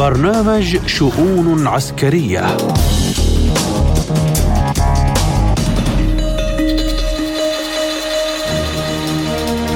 برنامج 0.00 0.86
شؤون 0.86 1.66
عسكرية. 1.66 2.56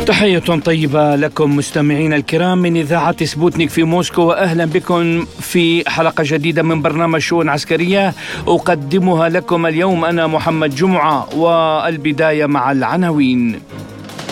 تحية 0.07 0.39
طيبة 0.39 1.16
لكم 1.16 1.57
مستمعينا 1.57 2.16
الكرام 2.16 2.59
من 2.59 2.77
إذاعة 2.77 3.25
سبوتنيك 3.25 3.71
في 3.71 3.82
موسكو 3.82 4.23
وأهلا 4.23 4.64
بكم 4.64 5.25
في 5.41 5.91
حلقة 5.91 6.25
جديدة 6.27 6.62
من 6.62 6.82
برنامج 6.82 7.20
شؤون 7.20 7.48
عسكرية. 7.48 8.14
أقدمها 8.46 9.29
لكم 9.29 9.66
اليوم 9.66 10.04
أنا 10.04 10.27
محمد 10.27 10.75
جمعة 10.75 11.36
والبداية 11.36 12.46
مع 12.46 12.72
العناوين. 12.72 13.61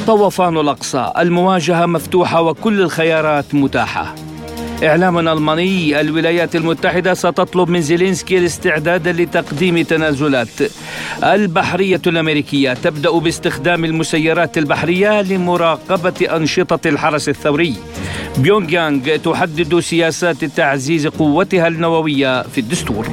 طوفان 0.06 0.56
الأقصى 0.56 1.12
المواجهة 1.18 1.86
مفتوحة 1.86 2.43
وكل 2.43 2.81
الخيارات 2.81 3.54
متاحة. 3.54 4.14
إعلام 4.82 5.29
ألماني 5.29 6.00
الولايات 6.00 6.57
المتحدة 6.57 7.14
ستطلب 7.14 7.68
من 7.68 7.81
زيلينسكي 7.81 8.39
الاستعداد 8.39 9.09
لتقديم 9.09 9.82
تنازلات. 9.82 10.49
البحرية 11.25 12.00
الأمريكية 12.07 12.73
تبدأ 12.75 13.18
باستخدام 13.18 13.85
المسيرات 13.85 14.59
البحرية 14.59 15.23
لمراقبة 15.23 16.37
أنشطة 16.37 16.89
الحرس 16.89 17.29
الثوري. 17.29 17.75
بيونغ 18.39 18.73
يانغ 18.73 19.17
تحدد 19.17 19.81
سياسات 19.81 20.45
تعزيز 20.45 21.07
قوتها 21.07 21.68
النووية 21.68 22.43
في 22.43 22.59
الدستور. 22.59 23.09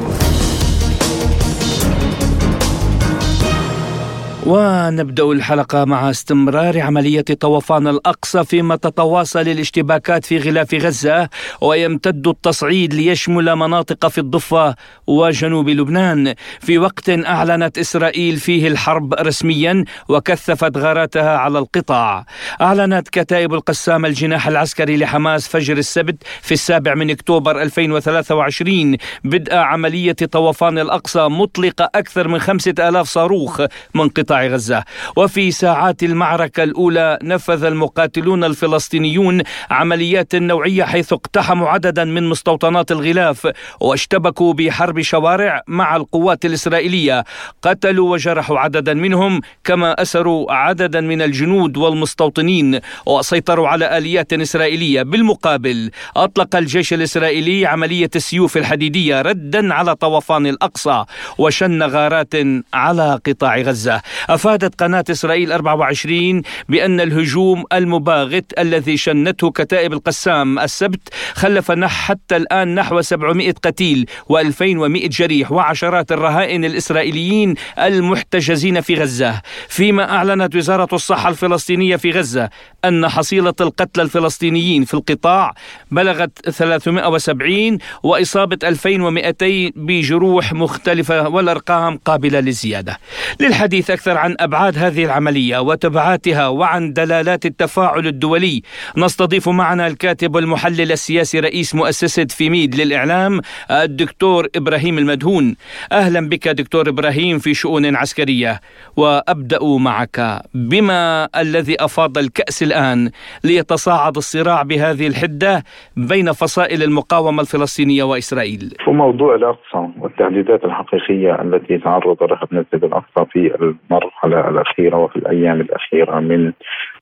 ونبدأ 4.46 5.24
الحلقة 5.24 5.86
مع 5.86 6.10
استمرار 6.10 6.82
عملية 6.82 7.26
طوفان 7.40 7.88
الأقصى 7.88 8.44
فيما 8.44 8.76
تتواصل 8.76 9.40
الاشتباكات 9.40 10.26
في 10.26 10.38
غلاف 10.38 10.74
غزة 10.74 11.30
ويمتد 11.62 12.28
التصعيد 12.28 12.94
ليشمل 12.94 13.56
مناطق 13.56 14.08
في 14.08 14.18
الضفة 14.18 14.76
وجنوب 15.08 15.70
لبنان 15.70 16.34
في 16.60 16.78
وقت 16.78 17.10
أعلنت 17.10 17.78
إسرائيل 17.78 18.38
فيه 18.38 18.68
الحرب 18.68 19.14
رسميا 19.14 19.86
وكثفت 20.10 20.78
غاراتها 20.78 21.38
على 21.38 21.60
القطاع. 21.60 22.26
أعلنت 22.62 23.10
كتائب 23.10 23.54
القسام 23.54 24.06
الجناح 24.06 24.48
العسكري 24.48 24.98
لحماس 24.98 25.48
فجر 25.48 25.78
السبت 25.78 26.24
في 26.42 26.52
السابع 26.52 26.96
من 26.96 27.10
أكتوبر 27.10 27.62
2023 27.62 28.98
بدء 29.24 29.56
عملية 29.56 30.16
طوفان 30.32 30.80
الأقصى 30.80 31.28
مطلقة 31.28 31.90
أكثر 31.96 32.28
من 32.28 32.40
خمسة 32.40 32.74
آلاف 32.80 33.08
صاروخ 33.08 33.62
من 33.96 34.10
قطاع 34.10 34.29
قطاع 34.30 34.48
غزة. 34.48 34.84
وفي 35.16 35.52
ساعات 35.52 36.04
المعركة 36.04 36.64
الأولى 36.64 37.20
نفذ 37.24 37.64
المقاتلون 37.64 38.44
الفلسطينيون 38.44 39.42
عمليات 39.72 40.36
نوعية 40.36 40.84
حيث 40.84 41.14
اقتحموا 41.14 41.70
عددا 41.70 42.04
من 42.04 42.30
مستوطنات 42.30 42.92
الغلاف 42.92 43.48
واشتبكوا 43.82 44.54
بحرب 44.54 45.02
شوارع 45.02 45.62
مع 45.68 45.96
القوات 45.96 46.46
الإسرائيلية. 46.46 47.24
قتلوا 47.62 48.12
وجرحوا 48.12 48.60
عددا 48.60 48.94
منهم 48.94 49.42
كما 49.64 50.02
أسروا 50.02 50.54
عددا 50.54 51.02
من 51.02 51.22
الجنود 51.22 51.78
والمستوطنين 51.78 52.80
وسيطروا 53.06 53.68
على 53.68 53.98
آليات 53.98 54.34
إسرائيلية. 54.34 55.04
بالمقابل 55.04 55.92
أطلق 56.16 56.56
الجيش 56.56 56.94
الإسرائيلي 56.94 57.66
عملية 57.66 58.10
السيوف 58.16 58.58
الحديدية 58.58 59.22
ردا 59.22 59.74
على 59.74 59.96
طوفان 59.96 60.48
الأقصى 60.48 61.06
وشن 61.38 61.84
غارات 61.84 62.34
على 62.74 63.20
قطاع 63.26 63.58
غزة. 63.58 64.02
أفادت 64.30 64.82
قناة 64.82 65.04
إسرائيل 65.12 65.52
24 65.52 66.42
بأن 66.70 67.02
الهجوم 67.02 67.64
المباغت 67.74 68.60
الذي 68.60 68.98
شنته 68.98 69.52
كتائب 69.52 69.94
القسام 69.94 70.60
السبت 70.60 71.10
خلف 71.34 71.72
حتى 71.72 72.36
الآن 72.36 72.76
نحو 72.76 73.02
700 73.02 73.52
قتيل 73.52 74.06
و2100 74.34 75.08
جريح 75.08 75.52
وعشرات 75.52 76.12
الرهائن 76.12 76.66
الإسرائيليين 76.66 77.56
المحتجزين 77.80 78.82
في 78.82 78.96
غزة. 78.96 79.42
فيما 79.68 80.12
أعلنت 80.12 80.56
وزارة 80.56 80.88
الصحة 80.94 81.30
الفلسطينية 81.30 81.96
في 81.96 82.12
غزة 82.12 82.50
أن 82.86 83.08
حصيلة 83.08 83.54
القتلى 83.62 84.04
الفلسطينيين 84.04 84.86
في 84.86 84.94
القطاع 84.94 85.54
بلغت 85.92 86.50
370 86.50 87.78
وإصابة 88.04 88.58
2200 88.64 89.72
بجروح 89.76 90.54
مختلفة 90.54 91.30
والأرقام 91.30 91.98
قابلة 91.98 92.40
للزيادة. 92.40 93.00
للحديث 93.40 93.90
أكثر 93.90 94.09
عن 94.18 94.36
أبعاد 94.40 94.78
هذه 94.78 95.06
العملية 95.06 95.60
وتبعاتها 95.60 96.48
وعن 96.48 96.94
دلالات 96.94 97.46
التفاعل 97.46 98.08
الدولي. 98.08 98.62
نستضيف 98.98 99.50
معنا 99.50 99.88
الكاتب 99.88 100.36
والمحلل 100.36 100.92
السياسي 100.92 101.40
رئيس 101.40 101.76
مؤسسة 101.76 102.26
فيميد 102.26 102.76
للإعلام 102.76 103.42
الدكتور 103.72 104.48
إبراهيم 104.56 104.98
المدهون. 104.98 105.56
أهلا 105.92 106.30
بك 106.30 106.48
دكتور 106.48 106.90
إبراهيم 106.90 107.40
في 107.40 107.54
شؤون 107.54 107.96
عسكرية. 107.96 108.60
وأبدأ 108.98 109.60
معك 109.64 110.42
بما 110.54 111.30
الذي 111.40 111.76
أفاض 111.80 112.18
الكأس 112.18 112.64
الآن 112.64 113.12
ليتصاعد 113.44 114.18
الصراع 114.18 114.64
بهذه 114.64 115.08
الحدة 115.08 115.64
بين 115.98 116.32
فصائل 116.32 116.84
المقاومة 116.84 117.42
الفلسطينية 117.42 118.04
وإسرائيل. 118.04 118.74
في 118.86 118.92
موضوع 118.92 119.36
الأقصى 119.36 119.88
والتهديدات 120.00 120.64
الحقيقية 120.64 121.42
التي 121.42 121.78
تعرض 121.78 122.24
لها 122.24 122.48
مسجد 122.52 122.84
الأقصى 122.84 123.26
في 123.32 123.52
المرحلة 124.00 124.50
الأخيرة 124.50 124.98
وفي 124.98 125.16
الأيام 125.16 125.62
الأخيرة 125.62 126.20
من 126.20 126.54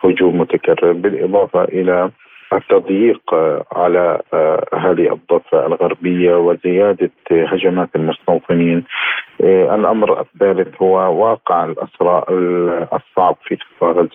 هجوم 0.04 0.40
متكرر 0.40 0.92
بالإضافة 0.92 1.64
إلى 1.64 2.12
التضييق 2.54 3.22
على 3.72 4.22
هذه 4.74 5.14
الضفة 5.14 5.66
الغربية 5.66 6.36
وزيادة 6.36 7.12
هجمات 7.32 7.90
المستوطنين. 7.96 8.84
الأمر 9.44 10.22
الثالث 10.22 10.82
هو 10.82 11.24
واقع 11.24 11.66
الأسرى 11.66 12.24
الصعب 12.94 13.36
في 13.44 13.58
غزة 13.84 14.10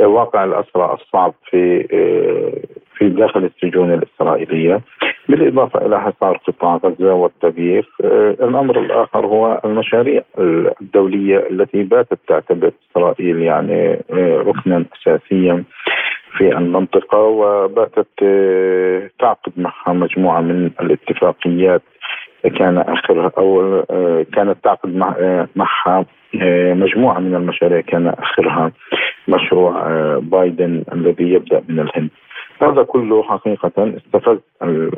واقع 0.00 0.44
الأسرى 0.44 0.96
الصعب 1.00 1.34
في 1.50 1.86
في 3.02 3.08
داخل 3.08 3.44
السجون 3.44 3.92
الإسرائيلية 3.92 4.80
بالإضافة 5.28 5.86
إلى 5.86 6.00
حصار 6.00 6.40
قطاع 6.46 6.76
غزة 6.76 7.14
والتضييق 7.14 7.88
الأمر 8.40 8.80
الآخر 8.80 9.26
هو 9.26 9.60
المشاريع 9.64 10.22
الدولية 10.80 11.46
التي 11.50 11.82
باتت 11.82 12.18
تعتبر 12.28 12.72
إسرائيل 12.90 13.42
يعني 13.42 14.00
ركنا 14.20 14.84
أساسيا 14.94 15.64
في 16.38 16.56
المنطقة 16.58 17.18
وباتت 17.18 18.24
تعقد 19.18 19.52
معها 19.56 19.92
مجموعة 19.92 20.40
من 20.40 20.70
الاتفاقيات 20.80 21.82
كان 22.58 22.78
اخرها 22.78 23.32
أو 23.38 23.82
كانت 24.34 24.56
تعقد 24.64 24.96
معها 25.56 26.04
مجموعة 26.74 27.18
من 27.18 27.34
المشاريع 27.34 27.80
كان 27.80 28.06
آخرها 28.06 28.72
مشروع 29.28 29.82
بايدن 30.18 30.82
الذي 30.92 31.32
يبدأ 31.32 31.62
من 31.68 31.80
الهند. 31.80 32.10
هذا 32.62 32.82
كله 32.82 33.22
حقيقة 33.22 33.96
استفز 33.96 34.38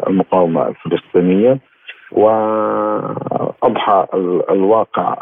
المقاومة 0.06 0.68
الفلسطينية 0.68 1.58
وأضحى 2.12 4.06
الواقع 4.50 5.16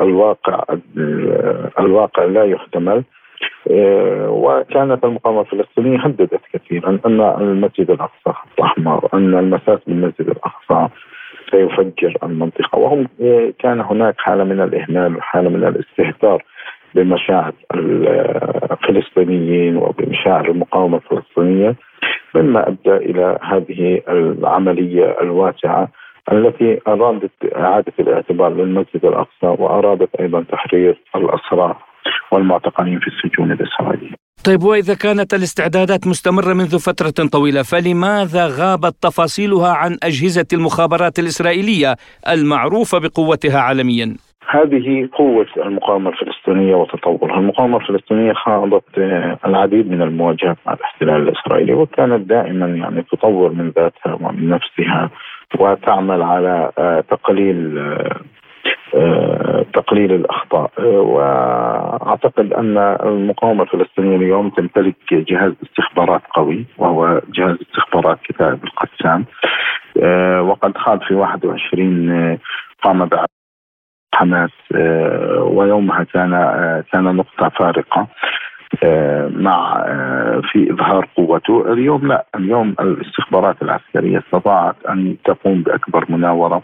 الواقع 0.00 0.64
الواقع 1.78 2.24
لا 2.24 2.44
يحتمل. 2.44 3.04
وكانت 4.28 5.04
المقاومة 5.04 5.40
الفلسطينية 5.40 5.98
هددت 5.98 6.40
كثيرا 6.52 6.98
أن 7.06 7.20
المسجد 7.20 7.90
الأقصى 7.90 8.32
خط 8.32 8.60
أحمر 8.62 9.08
أن 9.14 9.38
المساس 9.38 9.78
بالمسجد 9.86 10.28
الأقصى 10.28 10.88
سيفجر 11.50 12.16
المنطقة. 12.22 12.78
وهم 12.78 13.08
كان 13.58 13.80
هناك 13.80 14.14
حالة 14.18 14.44
من 14.44 14.60
الإهمال 14.60 15.16
وحالة 15.16 15.50
من 15.50 15.64
الاستهتار 15.64 16.44
بمشاعر 16.94 17.52
الفلسطينيين 17.74 19.76
وبمشاعر 19.76 20.50
المقاومة 20.50 20.96
الفلسطينية 20.96 21.76
مما 22.34 22.68
أدى 22.68 22.96
إلى 22.96 23.38
هذه 23.42 24.00
العملية 24.08 25.16
الواسعة 25.20 25.88
التي 26.32 26.80
أرادت 26.88 27.30
إعادة 27.56 27.92
الاعتبار 28.00 28.54
للمسجد 28.54 29.04
الأقصى 29.04 29.62
وأرادت 29.62 30.08
أيضا 30.20 30.44
تحرير 30.52 31.00
الأسرى 31.16 31.76
والمعتقلين 32.32 33.00
في 33.00 33.06
السجون 33.06 33.52
الإسرائيلية. 33.52 34.14
طيب 34.44 34.62
وإذا 34.62 34.94
كانت 34.94 35.34
الاستعدادات 35.34 36.06
مستمرة 36.06 36.54
منذ 36.54 36.78
فترة 36.78 37.28
طويلة 37.32 37.62
فلماذا 37.62 38.46
غابت 38.46 38.94
تفاصيلها 39.02 39.72
عن 39.72 39.96
أجهزة 40.02 40.46
المخابرات 40.52 41.18
الإسرائيلية 41.18 41.96
المعروفة 42.28 42.98
بقوتها 42.98 43.60
عالميا؟ 43.60 44.16
هذه 44.52 45.08
قوة 45.12 45.46
المقاومة 45.56 46.10
الفلسطينية 46.10 46.74
وتطورها، 46.74 47.38
المقاومة 47.38 47.76
الفلسطينية 47.76 48.32
خاضت 48.32 48.98
العديد 49.46 49.90
من 49.90 50.02
المواجهات 50.02 50.56
مع 50.66 50.72
الاحتلال 50.72 51.28
الإسرائيلي 51.28 51.72
وكانت 51.72 52.28
دائما 52.28 52.66
يعني 52.66 53.02
تطور 53.02 53.52
من 53.52 53.68
ذاتها 53.70 54.18
ومن 54.20 54.48
نفسها 54.48 55.10
وتعمل 55.58 56.22
على 56.22 56.70
تقليل 57.10 57.80
تقليل 59.72 60.12
الأخطاء. 60.12 60.70
وأعتقد 60.86 62.52
أن 62.52 62.78
المقاومة 62.78 63.62
الفلسطينية 63.62 64.16
اليوم 64.16 64.50
تمتلك 64.50 64.96
جهاز 65.12 65.52
استخبارات 65.62 66.22
قوي 66.34 66.64
وهو 66.78 67.20
جهاز 67.34 67.56
استخبارات 67.62 68.18
كتائب 68.24 68.64
القسام. 68.64 69.24
وقد 70.48 70.76
خاض 70.76 71.02
في 71.02 71.14
21 71.14 72.38
قام 72.82 73.04
حماس 74.14 74.50
ويومها 75.40 76.04
كان 76.04 76.32
كان 76.92 77.04
نقطة 77.04 77.48
فارقة 77.48 78.08
آه، 78.82 79.28
مع 79.28 79.84
آه، 79.86 80.40
في 80.52 80.72
إظهار 80.72 81.08
قوته، 81.16 81.72
اليوم 81.72 82.06
لا، 82.06 82.26
اليوم 82.34 82.74
الاستخبارات 82.80 83.62
العسكرية 83.62 84.18
استطاعت 84.18 84.76
أن 84.88 85.16
تقوم 85.24 85.62
بأكبر 85.62 86.04
مناورة 86.08 86.62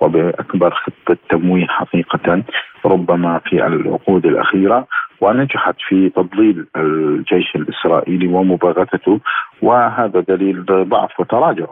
وبأكبر 0.00 0.70
خطة 0.70 1.16
تمويه 1.30 1.66
حقيقة 1.66 2.42
ربما 2.84 3.40
في 3.44 3.66
العقود 3.66 4.26
الأخيرة. 4.26 4.86
ونجحت 5.20 5.74
في 5.88 6.10
تضليل 6.10 6.66
الجيش 6.76 7.56
الإسرائيلي 7.56 8.26
ومباغتته 8.26 9.20
وهذا 9.62 10.20
دليل 10.20 10.64
ضعف 10.64 11.20
وتراجع 11.20 11.66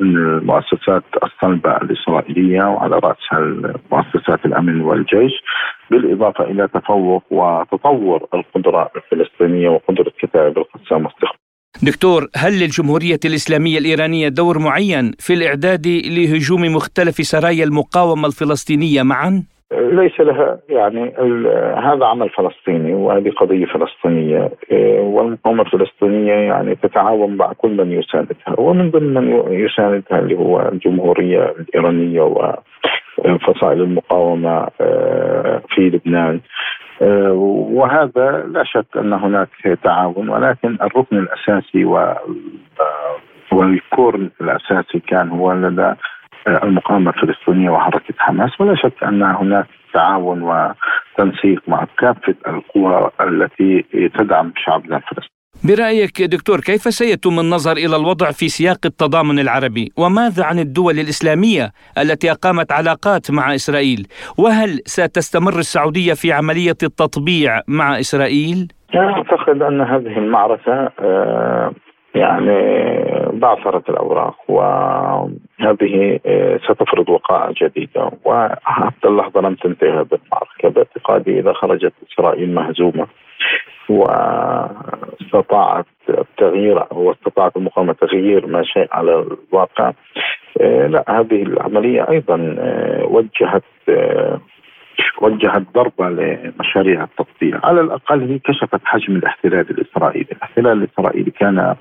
المؤسسات 0.00 1.04
الصلبة 1.22 1.76
الإسرائيلية 1.76 2.62
وعلى 2.62 2.96
رأسها 2.96 3.72
مؤسسات 3.92 4.46
الأمن 4.46 4.80
والجيش 4.80 5.32
بالإضافة 5.90 6.44
إلى 6.44 6.68
تفوق 6.68 7.24
وتطور 7.30 8.26
القدرة 8.34 8.90
الفلسطينية 8.96 9.68
وقدرة 9.68 10.12
كتائب 10.18 10.58
القسام 10.58 11.04
واستخدام 11.04 11.44
دكتور 11.82 12.28
هل 12.36 12.60
للجمهورية 12.60 13.20
الإسلامية 13.24 13.78
الإيرانية 13.78 14.28
دور 14.28 14.58
معين 14.58 15.12
في 15.18 15.34
الإعداد 15.34 15.86
لهجوم 15.86 16.60
مختلف 16.60 17.14
سرايا 17.14 17.64
المقاومة 17.64 18.26
الفلسطينية 18.26 19.02
معا؟ 19.02 19.44
ليس 19.78 20.20
لها 20.20 20.58
يعني 20.68 21.12
هذا 21.76 22.06
عمل 22.06 22.30
فلسطيني 22.30 22.94
وهذه 22.94 23.30
قضية 23.30 23.66
فلسطينية 23.66 24.50
إيه، 24.70 25.00
والمقاومة 25.00 25.62
الفلسطينية 25.62 26.32
يعني 26.32 26.74
تتعاون 26.74 27.36
مع 27.36 27.52
كل 27.52 27.84
من 27.84 27.92
يساندها 27.92 28.60
ومن 28.60 28.90
ضمن 28.90 29.14
من 29.14 29.52
يساندها 29.52 30.18
اللي 30.18 30.34
هو 30.34 30.68
الجمهورية 30.72 31.54
الإيرانية 31.58 32.20
وفصائل 33.18 33.80
المقاومة 33.82 34.68
إيه، 34.80 35.62
في 35.68 35.80
لبنان 35.90 36.40
إيه، 37.02 37.30
وهذا 37.72 38.46
لا 38.52 38.64
شك 38.64 38.86
أن 38.96 39.12
هناك 39.12 39.48
تعاون 39.84 40.28
ولكن 40.28 40.78
الركن 40.82 41.18
الأساسي 41.18 41.84
والكور 43.52 44.28
الأساسي 44.40 45.00
كان 45.00 45.28
هو 45.28 45.52
لدى 45.52 45.94
المقاومة 46.46 47.10
الفلسطينية 47.10 47.70
وحركة 47.70 48.14
حماس 48.18 48.60
ولا 48.60 48.74
شك 48.74 49.04
أن 49.04 49.22
هناك 49.22 49.66
تعاون 49.94 50.42
وتنسيق 50.42 51.62
مع 51.68 51.86
كافة 51.98 52.34
القوى 52.48 53.10
التي 53.20 53.84
تدعم 54.18 54.52
شعبنا 54.56 54.96
الفلسطيني. 54.96 55.34
برأيك 55.64 56.22
دكتور 56.22 56.60
كيف 56.60 56.82
سيتم 56.82 57.40
النظر 57.40 57.72
إلى 57.72 57.96
الوضع 57.96 58.30
في 58.30 58.48
سياق 58.48 58.78
التضامن 58.84 59.38
العربي 59.38 59.92
وماذا 59.98 60.44
عن 60.44 60.58
الدول 60.58 60.94
الإسلامية 60.94 61.70
التي 61.98 62.30
أقامت 62.30 62.72
علاقات 62.72 63.30
مع 63.30 63.54
إسرائيل 63.54 64.06
وهل 64.38 64.80
ستستمر 64.86 65.58
السعودية 65.58 66.12
في 66.12 66.32
عملية 66.32 66.78
التطبيع 66.82 67.60
مع 67.68 67.98
إسرائيل؟ 68.00 68.68
أعتقد 68.94 69.62
أن 69.62 69.80
هذه 69.80 70.18
المعركة 70.18 70.90
آه، 71.00 71.72
يعني 72.14 72.58
بعثرت 73.32 73.90
الأوراق 73.90 74.36
وهذه 74.48 75.30
آه، 75.60 76.58
ستفرض 76.64 77.08
وقائع 77.08 77.50
جديدة 77.50 78.10
وحتى 78.24 79.08
اللحظة 79.08 79.40
لم 79.40 79.54
تنتهي 79.54 79.90
هذه 79.90 80.18
المعركة 80.24 80.68
باعتقادي 80.68 81.40
إذا 81.40 81.52
خرجت 81.52 81.92
إسرائيل 82.12 82.54
مهزومة. 82.54 83.06
واستطاعت 83.88 85.86
التغيير 86.08 86.84
واستطاعت 86.90 87.56
المقاومة 87.56 87.92
تغيير 87.92 88.46
ما 88.46 88.62
شيء 88.62 88.88
على 88.92 89.26
الواقع. 89.52 89.92
آه، 90.60 90.86
لا 90.86 91.04
هذه 91.08 91.42
العملية 91.42 92.06
أيضا 92.10 92.56
آه، 92.58 93.04
وجهت 93.04 93.64
وجهت 95.20 95.62
ضربة 95.74 96.08
لمشاريع 96.08 97.04
التطبيع 97.04 97.60
على 97.64 97.80
الأقل 97.80 98.30
هي 98.30 98.38
كشفت 98.38 98.80
حجم 98.84 99.16
الاحتلال 99.16 99.70
الإسرائيلي. 99.70 100.26
الاحتلال 100.32 100.82
الإسرائيلي 100.82 101.30
كان 101.30 101.74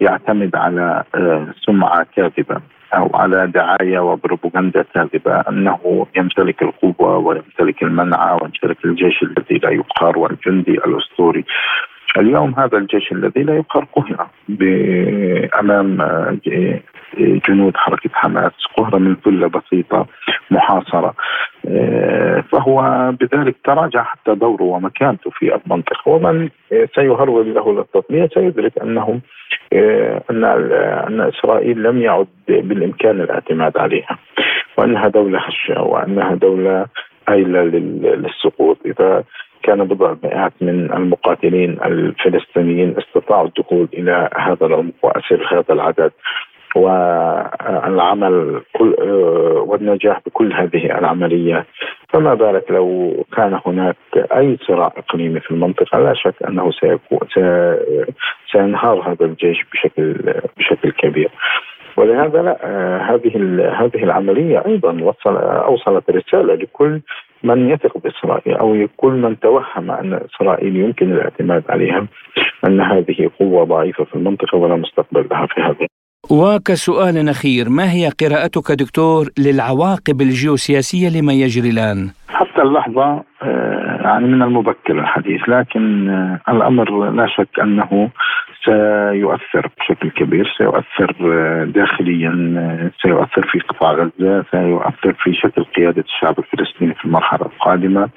يعتمد 0.00 0.56
على 0.56 1.04
آه، 1.14 1.46
سمعة 1.66 2.06
كاذبة 2.16 2.60
أو 2.94 3.10
على 3.14 3.46
دعاية 3.46 3.98
وبروباغندا 3.98 4.84
كاذبة 4.94 5.40
أنه 5.40 6.06
يمتلك 6.16 6.62
القوة 6.62 7.16
ويمتلك 7.16 7.82
المنع 7.82 8.32
ويمتلك 8.32 8.84
الجيش 8.84 9.22
الذي 9.22 9.58
لا 9.58 9.70
يقهر 9.70 10.18
والجندي 10.18 10.70
الأسطوري. 10.70 11.44
اليوم 12.18 12.54
هذا 12.58 12.78
الجيش 12.78 13.12
الذي 13.12 13.42
لا 13.42 13.56
يقهر 13.56 13.86
قهر 13.96 14.26
أمام 15.60 16.00
آه، 16.00 16.38
جنود 17.18 17.76
حركة 17.76 18.10
حماس 18.12 18.52
قهر 18.76 18.98
من 18.98 19.16
ذله 19.26 19.46
بسيطة 19.48 20.06
محاصرة. 20.50 21.14
آه، 21.68 22.40
فهو 22.52 23.12
بذلك 23.20 23.56
تراجع 23.64 24.02
حتى 24.02 24.34
دوره 24.34 24.62
ومكانته 24.62 25.30
في 25.30 25.54
المنطقة. 25.54 26.08
ومن 26.08 26.48
سيهرول 26.94 27.54
له 27.54 27.72
للتطبيع 27.72 28.26
سيدرك 28.34 28.78
انه 28.82 29.20
أن 30.30 30.44
أن 31.08 31.20
إسرائيل 31.20 31.82
لم 31.82 32.02
يعد 32.02 32.26
بالإمكان 32.48 33.20
الاعتماد 33.20 33.78
عليها. 33.78 34.18
وأنها 34.78 35.08
دولة 35.08 35.38
هشه 35.38 35.82
وأنها 35.82 36.34
دولة 36.34 36.86
هائلة 37.28 37.62
للسقوط. 37.62 38.78
إذا 38.86 39.24
كان 39.62 39.84
بضع 39.84 40.14
مئات 40.24 40.52
من 40.60 40.92
المقاتلين 40.92 41.78
الفلسطينيين 41.84 42.94
استطاعوا 42.98 43.46
الدخول 43.46 43.88
إلى 43.94 44.30
هذا 44.36 44.66
العمق 44.66 44.94
واسر 45.02 45.46
هذا 45.52 45.74
العدد 45.74 46.12
والعمل 46.76 48.62
كل 48.72 48.94
والنجاح 49.66 50.20
بكل 50.26 50.52
هذه 50.52 50.98
العمليات 50.98 51.66
فما 52.08 52.34
بالك 52.34 52.70
لو 52.70 53.14
كان 53.36 53.60
هناك 53.66 53.96
أي 54.16 54.58
صراع 54.66 54.92
إقليمي 54.96 55.40
في 55.40 55.50
المنطقة 55.50 55.98
لا 55.98 56.14
شك 56.14 56.34
أنه 56.48 56.70
سيكون 56.70 57.18
سينهار 58.52 59.12
هذا 59.12 59.26
الجيش 59.26 59.64
بشكل 59.72 60.34
بشكل 60.56 60.90
كبير. 60.90 61.30
ولهذا 61.96 62.42
لا 62.42 62.56
هذه 63.10 63.36
هذه 63.80 64.04
العملية 64.04 64.62
أيضا 64.66 64.92
وصل 65.02 65.36
أوصلت 65.36 66.10
رسالة 66.10 66.54
لكل 66.54 67.00
من 67.42 67.70
يثق 67.70 67.98
بإسرائيل 67.98 68.56
أو 68.56 68.86
كل 68.96 69.12
من 69.12 69.40
توهم 69.40 69.90
أن 69.90 70.14
إسرائيل 70.14 70.76
يمكن 70.76 71.12
الاعتماد 71.12 71.64
عليها 71.68 72.06
أن 72.66 72.80
هذه 72.80 73.30
قوة 73.38 73.64
ضعيفة 73.64 74.04
في 74.04 74.14
المنطقة 74.14 74.58
ولا 74.58 74.76
مستقبل 74.76 75.28
لها 75.30 75.46
في 75.46 75.60
هذه 75.60 75.86
وكسؤال 76.30 77.28
أخير 77.28 77.68
ما 77.68 77.92
هي 77.92 78.08
قراءتك 78.08 78.72
دكتور 78.72 79.30
للعواقب 79.38 80.22
الجيوسياسية 80.22 81.08
لما 81.08 81.32
يجري 81.32 81.70
الآن؟ 81.70 82.10
حتى 82.58 82.66
اللحظة 82.66 83.24
آه، 83.42 84.00
يعني 84.02 84.26
من 84.26 84.42
المبكر 84.42 84.98
الحديث 84.98 85.48
لكن 85.48 86.08
آه، 86.08 86.52
الأمر 86.52 87.10
لا 87.10 87.26
شك 87.26 87.60
أنه 87.60 88.10
سيؤثر 88.64 89.70
بشكل 89.78 90.10
كبير 90.10 90.54
سيؤثر 90.58 91.14
آه، 91.22 91.64
داخليا 91.64 92.32
سيؤثر 93.02 93.46
في 93.52 93.58
قطاع 93.58 93.92
غزة 93.92 94.44
سيؤثر 94.50 95.12
في 95.12 95.34
شكل 95.34 95.64
قيادة 95.64 96.02
الشعب 96.02 96.38
الفلسطيني 96.38 96.94
في 96.94 97.04
المرحلة 97.04 97.46
القادمة 97.46 98.08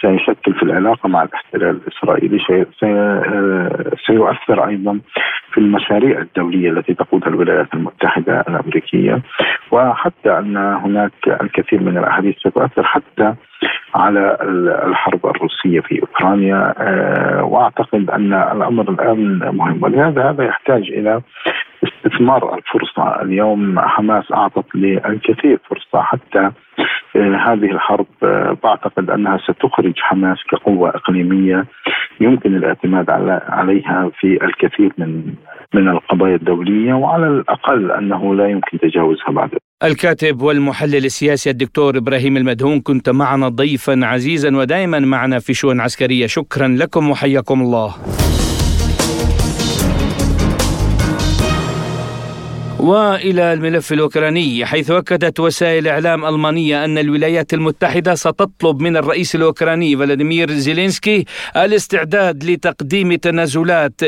سيشكل 0.00 0.54
في 0.54 0.62
العلاقة 0.62 1.08
مع 1.08 1.22
الاحتلال 1.22 1.80
الإسرائيلي 1.86 2.38
سيؤثر 4.06 4.68
أيضا 4.68 5.00
في 5.52 5.58
المشاريع 5.58 6.18
الدولية 6.18 6.70
التي 6.70 6.94
تقودها 6.94 7.28
الولايات 7.28 7.74
المتحدة 7.74 8.40
الأمريكية. 8.40 9.22
وحتى 9.70 10.38
أن 10.38 10.56
هناك 10.56 11.12
الكثير 11.42 11.80
من 11.80 11.98
الأحاديث 11.98 12.38
ستؤثر 12.38 12.82
حتى 12.82 13.34
على 13.94 14.38
الحرب 14.86 15.26
الروسية 15.26 15.80
في 15.80 16.00
أوكرانيا 16.02 16.74
آه، 16.78 17.44
وأعتقد 17.44 18.10
أن 18.10 18.32
الأمر 18.32 18.90
الآن 18.90 19.38
مهم. 19.38 19.82
ولهذا 19.82 20.30
هذا 20.30 20.44
يحتاج 20.44 20.82
إلى 20.82 21.20
استثمار 21.84 22.54
الفرصة. 22.54 23.22
اليوم 23.22 23.80
حماس 23.80 24.32
أعطت 24.32 24.74
للكثير 24.74 25.58
فرصة 25.68 26.02
حتى 26.02 26.50
آه، 27.16 27.36
هذه 27.36 27.70
الحرب 27.70 28.06
آه، 28.22 28.56
بعتقد 28.64 29.10
أنها 29.10 29.38
ستخرج 29.38 29.94
حماس 29.98 30.38
كقوه 30.50 30.88
إقليمية 30.88 31.64
يمكن 32.20 32.56
الاعتماد 32.56 33.10
عليها 33.48 34.10
في 34.20 34.44
الكثير 34.44 34.92
من 34.98 35.34
من 35.74 35.88
القضايا 35.88 36.34
الدولية 36.34 36.94
وعلى 36.94 37.26
الأقل 37.26 37.90
أنه 37.90 38.34
لا 38.34 38.46
يمكن 38.46 38.78
تجاوزها 38.78 39.30
بعد 39.30 39.50
الكاتب 39.84 40.42
والمحلل 40.42 41.04
السياسي 41.04 41.50
الدكتور 41.50 41.96
إبراهيم 41.96 42.36
المدهون 42.36 42.80
كنت 42.80 43.10
معنا 43.10 43.48
ضيفا 43.48 44.00
عزيزا 44.02 44.56
ودائما 44.56 44.98
معنا 44.98 45.38
في 45.38 45.54
شؤون 45.54 45.80
عسكرية. 45.80 46.26
شكرا 46.26 46.68
لكم 46.68 47.10
وحياكم 47.10 47.60
الله. 47.60 47.94
وإلى 52.82 53.52
الملف 53.52 53.92
الأوكراني 53.92 54.66
حيث 54.66 54.90
أكدت 54.90 55.40
وسائل 55.40 55.88
إعلام 55.88 56.24
ألمانية 56.24 56.84
أن 56.84 56.98
الولايات 56.98 57.54
المتحدة 57.54 58.14
ستطلب 58.14 58.80
من 58.80 58.96
الرئيس 58.96 59.34
الأوكراني 59.34 59.96
فلاديمير 59.96 60.52
زيلينسكي 60.52 61.24
الاستعداد 61.56 62.44
لتقديم 62.44 63.14
تنازلات 63.14 64.00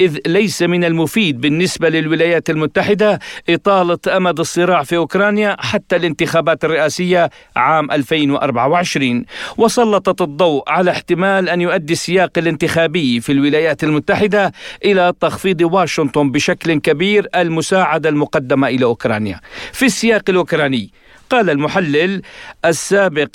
إذ 0.00 0.18
ليس 0.26 0.62
من 0.62 0.84
المفيد 0.84 1.40
بالنسبة 1.40 1.88
للولايات 1.88 2.50
المتحدة 2.50 3.18
إطالة 3.48 3.98
أمد 4.16 4.40
الصراع 4.40 4.82
في 4.82 4.96
أوكرانيا 4.96 5.56
حتى 5.58 5.96
الانتخابات 5.96 6.64
الرئاسية 6.64 7.30
عام 7.56 7.90
2024 7.90 9.24
وسلطت 9.56 10.22
الضوء 10.22 10.62
على 10.68 10.90
احتمال 10.90 11.48
أن 11.48 11.60
يؤدي 11.60 11.92
السياق 11.92 12.30
الانتخابي 12.38 13.20
في 13.20 13.32
الولايات 13.32 13.84
المتحدة 13.84 14.52
إلى 14.84 15.12
تخفيض 15.20 15.60
واشنطن 15.62 16.30
بشكل 16.30 16.80
كبير 16.80 17.28
المساعدة 17.34 18.15
المقدمة 18.16 18.68
إلى 18.68 18.84
أوكرانيا. 18.84 19.40
في 19.72 19.84
السياق 19.86 20.22
الأوكراني 20.28 20.90
قال 21.30 21.50
المحلل 21.50 22.22
السابق 22.64 23.28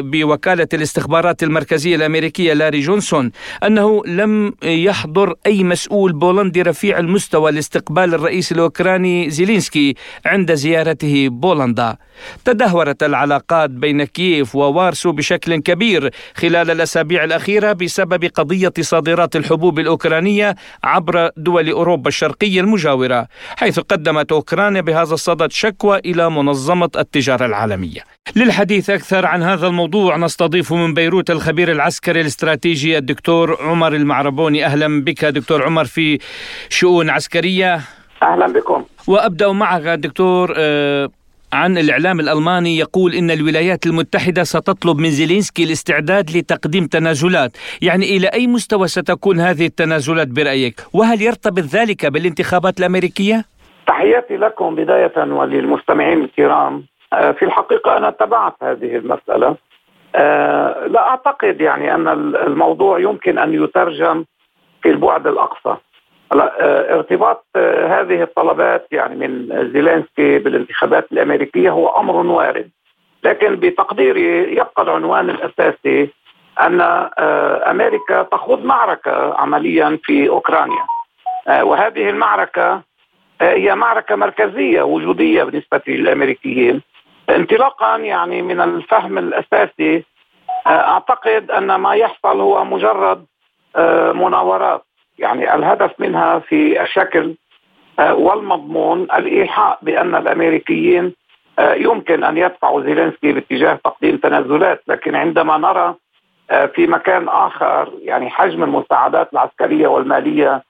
بوكالة 0.00 0.68
الاستخبارات 0.74 1.42
المركزية 1.42 1.96
الأمريكية 1.96 2.52
لاري 2.52 2.80
جونسون 2.80 3.32
أنه 3.64 4.02
لم 4.06 4.54
يحضر 4.62 5.34
أي 5.46 5.64
مسؤول 5.64 6.12
بولندي 6.12 6.62
رفيع 6.62 6.98
المستوى 6.98 7.52
لاستقبال 7.52 8.14
الرئيس 8.14 8.52
الأوكراني 8.52 9.30
زيلينسكي 9.30 9.94
عند 10.26 10.54
زيارته 10.54 11.28
بولندا. 11.28 11.96
تدهورت 12.44 13.02
العلاقات 13.02 13.70
بين 13.70 14.04
كييف 14.04 14.54
ووارسو 14.56 15.12
بشكل 15.12 15.56
كبير 15.56 16.10
خلال 16.34 16.70
الأسابيع 16.70 17.24
الأخيرة 17.24 17.72
بسبب 17.72 18.24
قضية 18.24 18.72
صادرات 18.80 19.36
الحبوب 19.36 19.78
الأوكرانية 19.78 20.56
عبر 20.84 21.30
دول 21.36 21.70
أوروبا 21.70 22.08
الشرقية 22.08 22.60
المجاورة 22.60 23.28
حيث 23.56 23.78
قدمت 23.78 24.32
أوكرانيا 24.32 24.80
بهذا 24.80 25.14
الصدد 25.14 25.52
شكوى 25.52 25.98
إلى 25.98 26.30
منظمة 26.30 26.90
التجارة. 26.96 27.35
التجارة 27.36 27.46
العالمية. 27.46 28.00
للحديث 28.36 28.90
أكثر 28.90 29.26
عن 29.26 29.42
هذا 29.42 29.66
الموضوع 29.66 30.16
نستضيف 30.16 30.72
من 30.72 30.94
بيروت 30.94 31.30
الخبير 31.30 31.72
العسكري 31.72 32.20
الاستراتيجي 32.20 32.98
الدكتور 32.98 33.56
عمر 33.60 33.94
المعربوني. 33.94 34.64
أهلا 34.64 35.04
بك 35.04 35.24
دكتور 35.24 35.62
عمر 35.62 35.84
في 35.84 36.18
شؤون 36.68 37.10
عسكرية. 37.10 37.80
أهلا 38.22 38.46
بكم. 38.46 38.84
وأبدأ 39.06 39.52
معك 39.52 39.82
دكتور 39.82 40.54
آه، 40.56 41.08
عن 41.52 41.78
الإعلام 41.78 42.20
الألماني 42.20 42.78
يقول 42.78 43.14
إن 43.14 43.30
الولايات 43.30 43.86
المتحدة 43.86 44.44
ستطلب 44.44 44.98
من 44.98 45.10
زيلينسكي 45.10 45.64
الاستعداد 45.64 46.36
لتقديم 46.36 46.86
تنازلات. 46.86 47.56
يعني 47.82 48.16
إلى 48.16 48.26
أي 48.26 48.46
مستوى 48.46 48.88
ستكون 48.88 49.40
هذه 49.40 49.66
التنازلات 49.66 50.28
برأيك؟ 50.28 50.80
وهل 50.92 51.22
يرتبط 51.22 51.64
ذلك 51.74 52.06
بالانتخابات 52.06 52.78
الأمريكية؟ 52.80 53.44
تحياتي 53.86 54.36
لكم 54.36 54.74
بداية 54.74 55.16
وللمستمعين 55.16 56.24
الكرام. 56.24 56.84
في 57.10 57.42
الحقيقة 57.42 57.96
أنا 57.96 58.10
تبعت 58.10 58.54
هذه 58.62 58.96
المسألة. 58.96 59.56
آه، 60.14 60.86
لا 60.86 61.08
أعتقد 61.08 61.60
يعني 61.60 61.94
أن 61.94 62.08
الموضوع 62.36 62.98
يمكن 62.98 63.38
أن 63.38 63.64
يترجم 63.64 64.24
في 64.82 64.90
البعد 64.90 65.26
الأقصى. 65.26 65.76
آه، 66.32 66.94
ارتباط 66.94 67.44
هذه 67.86 68.22
الطلبات 68.22 68.86
يعني 68.92 69.28
من 69.28 69.48
زيلينسكي 69.72 70.38
بالانتخابات 70.38 71.12
الأمريكية 71.12 71.70
هو 71.70 71.88
أمر 71.88 72.16
وارد. 72.16 72.70
لكن 73.24 73.56
بتقديري 73.56 74.52
يبقى 74.52 74.82
العنوان 74.82 75.30
الأساسي 75.30 76.10
أن 76.60 76.80
أمريكا 77.70 78.22
تخوض 78.22 78.64
معركة 78.64 79.34
عمليا 79.34 79.98
في 80.04 80.28
أوكرانيا. 80.28 80.84
وهذه 81.48 82.10
المعركة 82.10 82.82
هي 83.40 83.74
معركة 83.74 84.16
مركزية 84.16 84.82
وجودية 84.82 85.44
بالنسبة 85.44 85.80
للأمريكيين. 85.86 86.82
انطلاقا 87.30 87.96
يعني 87.96 88.42
من 88.42 88.60
الفهم 88.60 89.18
الأساسي 89.18 90.04
آه، 90.66 90.70
أعتقد 90.70 91.50
أن 91.50 91.74
ما 91.74 91.94
يحصل 91.94 92.40
هو 92.40 92.64
مجرد 92.64 93.26
آه، 93.76 94.12
مناورات. 94.12 94.82
يعني 95.18 95.54
الهدف 95.54 95.90
منها 95.98 96.38
في 96.38 96.82
الشكل 96.82 97.34
آه، 97.98 98.14
والمضمون 98.14 99.02
الإيحاء 99.02 99.78
بأن 99.82 100.14
الأمريكيين 100.14 101.14
يمكن 101.60 102.24
أن 102.24 102.36
يدفعوا 102.36 102.82
زيلينسكي 102.82 103.32
باتجاه 103.32 103.78
تقديم 103.84 104.16
تنازلات. 104.16 104.82
لكن 104.88 105.14
عندما 105.14 105.56
نرى 105.56 105.94
في 106.74 106.86
مكان 106.86 107.28
آخر 107.28 107.92
يعني 108.02 108.30
حجم 108.30 108.62
المساعدات 108.62 109.32
العسكرية 109.32 109.88
والمالية 109.88 110.62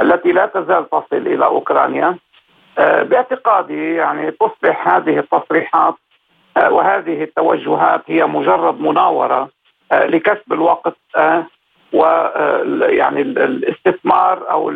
التي 0.00 0.32
لا 0.32 0.46
تزال 0.46 0.90
تصل 0.90 1.16
إلى 1.16 1.44
أوكرانيا 1.44 2.18
باعتقادي 2.78 3.94
يعني 3.94 4.30
تصبح 4.30 4.88
هذه 4.88 5.18
التصريحات 5.18 5.94
وهذه 6.56 7.22
التوجهات 7.22 8.02
هي 8.06 8.26
مجرد 8.26 8.80
مناورة 8.80 9.50
آه، 9.92 10.06
لكسب 10.06 10.52
الوقت 10.52 10.96
آه، 11.16 11.46
ويعني 11.92 13.20
الاستثمار 13.22 14.50
أو 14.50 14.70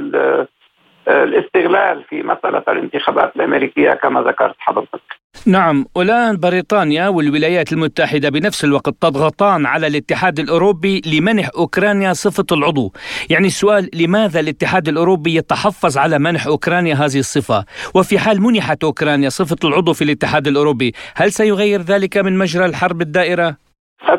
الاستغلال 1.09 2.05
في 2.09 2.23
مسألة 2.23 2.63
الانتخابات 2.69 3.37
الأمريكية 3.37 3.91
كما 3.91 4.21
ذكرت 4.21 4.55
حضرتك. 4.59 5.01
نعم 5.47 5.87
والان 5.95 6.37
بريطانيا 6.37 7.09
والولايات 7.09 7.73
المتحدة 7.73 8.29
بنفس 8.29 8.65
الوقت 8.65 8.95
تضغطان 9.01 9.67
على 9.67 9.87
الاتحاد 9.87 10.39
الأوروبي 10.39 11.03
لمنح 11.07 11.49
أوكرانيا 11.59 12.13
صفة 12.13 12.47
العضو، 12.53 12.93
يعني 13.31 13.47
السؤال 13.47 13.91
لماذا 13.95 14.41
الاتحاد 14.41 14.89
الأوروبي 14.89 15.35
يتحفظ 15.35 15.99
على 15.99 16.19
منح 16.19 16.47
أوكرانيا 16.47 16.95
هذه 16.95 17.19
الصفة؟ 17.19 17.65
وفي 17.95 18.19
حال 18.19 18.43
منحت 18.43 18.85
أوكرانيا 18.85 19.29
صفة 19.29 19.69
العضو 19.69 19.93
في 19.93 20.05
الاتحاد 20.05 20.47
الأوروبي، 20.47 20.93
هل 21.17 21.33
سيغير 21.33 21.81
ذلك 21.81 22.17
من 22.17 22.39
مجرى 22.39 22.65
الحرب 22.65 23.01
الدائرة؟ 23.01 23.57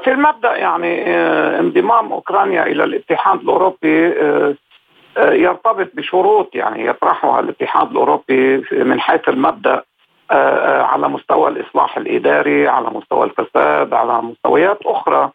في 0.03 0.11
المبدأ 0.11 0.55
يعني 0.55 1.15
آه، 1.15 1.59
انضمام 1.59 2.11
أوكرانيا 2.11 2.63
إلى 2.65 2.83
الاتحاد 2.83 3.39
الأوروبي 3.39 4.07
آه، 4.07 4.11
آه، 4.21 4.55
يرتبط 5.19 5.89
بشروط 5.93 6.55
يعني 6.55 6.85
يطرحها 6.85 7.39
الاتحاد 7.39 7.91
الأوروبي 7.91 8.65
من 8.71 8.99
حيث 8.99 9.29
المبدأ 9.29 9.83
آه، 10.31 10.33
آه، 10.33 10.83
على 10.83 11.09
مستوى 11.09 11.49
الإصلاح 11.49 11.97
الإداري 11.97 12.67
على 12.67 12.89
مستوى 12.89 13.25
الفساد 13.25 13.93
على 13.93 14.21
مستويات 14.21 14.79
أخرى. 14.85 15.31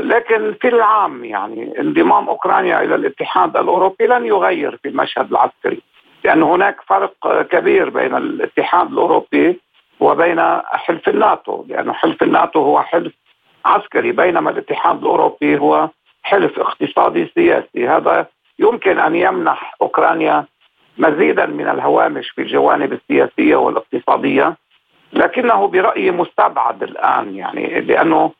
لكن 0.00 0.54
في 0.60 0.68
العام 0.68 1.24
يعني 1.24 1.80
انضمام 1.80 2.28
أوكرانيا 2.28 2.82
إلى 2.82 2.94
الاتحاد 2.94 3.56
الأوروبي 3.56 4.06
لن 4.06 4.26
يغير 4.26 4.78
في 4.82 4.88
المشهد 4.88 5.30
العسكري 5.30 5.82
لأن 6.24 6.42
هناك 6.42 6.80
فرق 6.86 7.42
كبير 7.42 7.90
بين 7.90 8.16
الاتحاد 8.16 8.92
الأوروبي 8.92 9.60
وبين 10.00 10.40
حلف 10.64 11.08
الناتو 11.08 11.64
لأن 11.68 11.92
حلف 11.92 12.22
الناتو 12.22 12.62
هو 12.62 12.82
حلف 12.82 13.12
عسكري 13.64 14.12
بينما 14.12 14.50
الاتحاد 14.50 14.98
الأوروبي 14.98 15.58
هو 15.58 15.88
حلف 16.22 16.58
اقتصادي 16.58 17.30
سياسي. 17.34 17.88
هذا 17.88 18.26
يمكن 18.60 18.98
أن 18.98 19.14
يمنح 19.14 19.74
أوكرانيا 19.82 20.44
مزيدا 20.98 21.46
من 21.46 21.68
الهوامش 21.68 22.30
في 22.30 22.42
الجوانب 22.42 22.92
السياسية 22.92 23.56
والاقتصادية 23.56 24.56
لكنه 25.12 25.66
برأيي 25.66 26.10
مستبعد 26.10 26.82
الآن 26.82 27.34
يعني 27.34 27.80
لأنه 27.80 28.32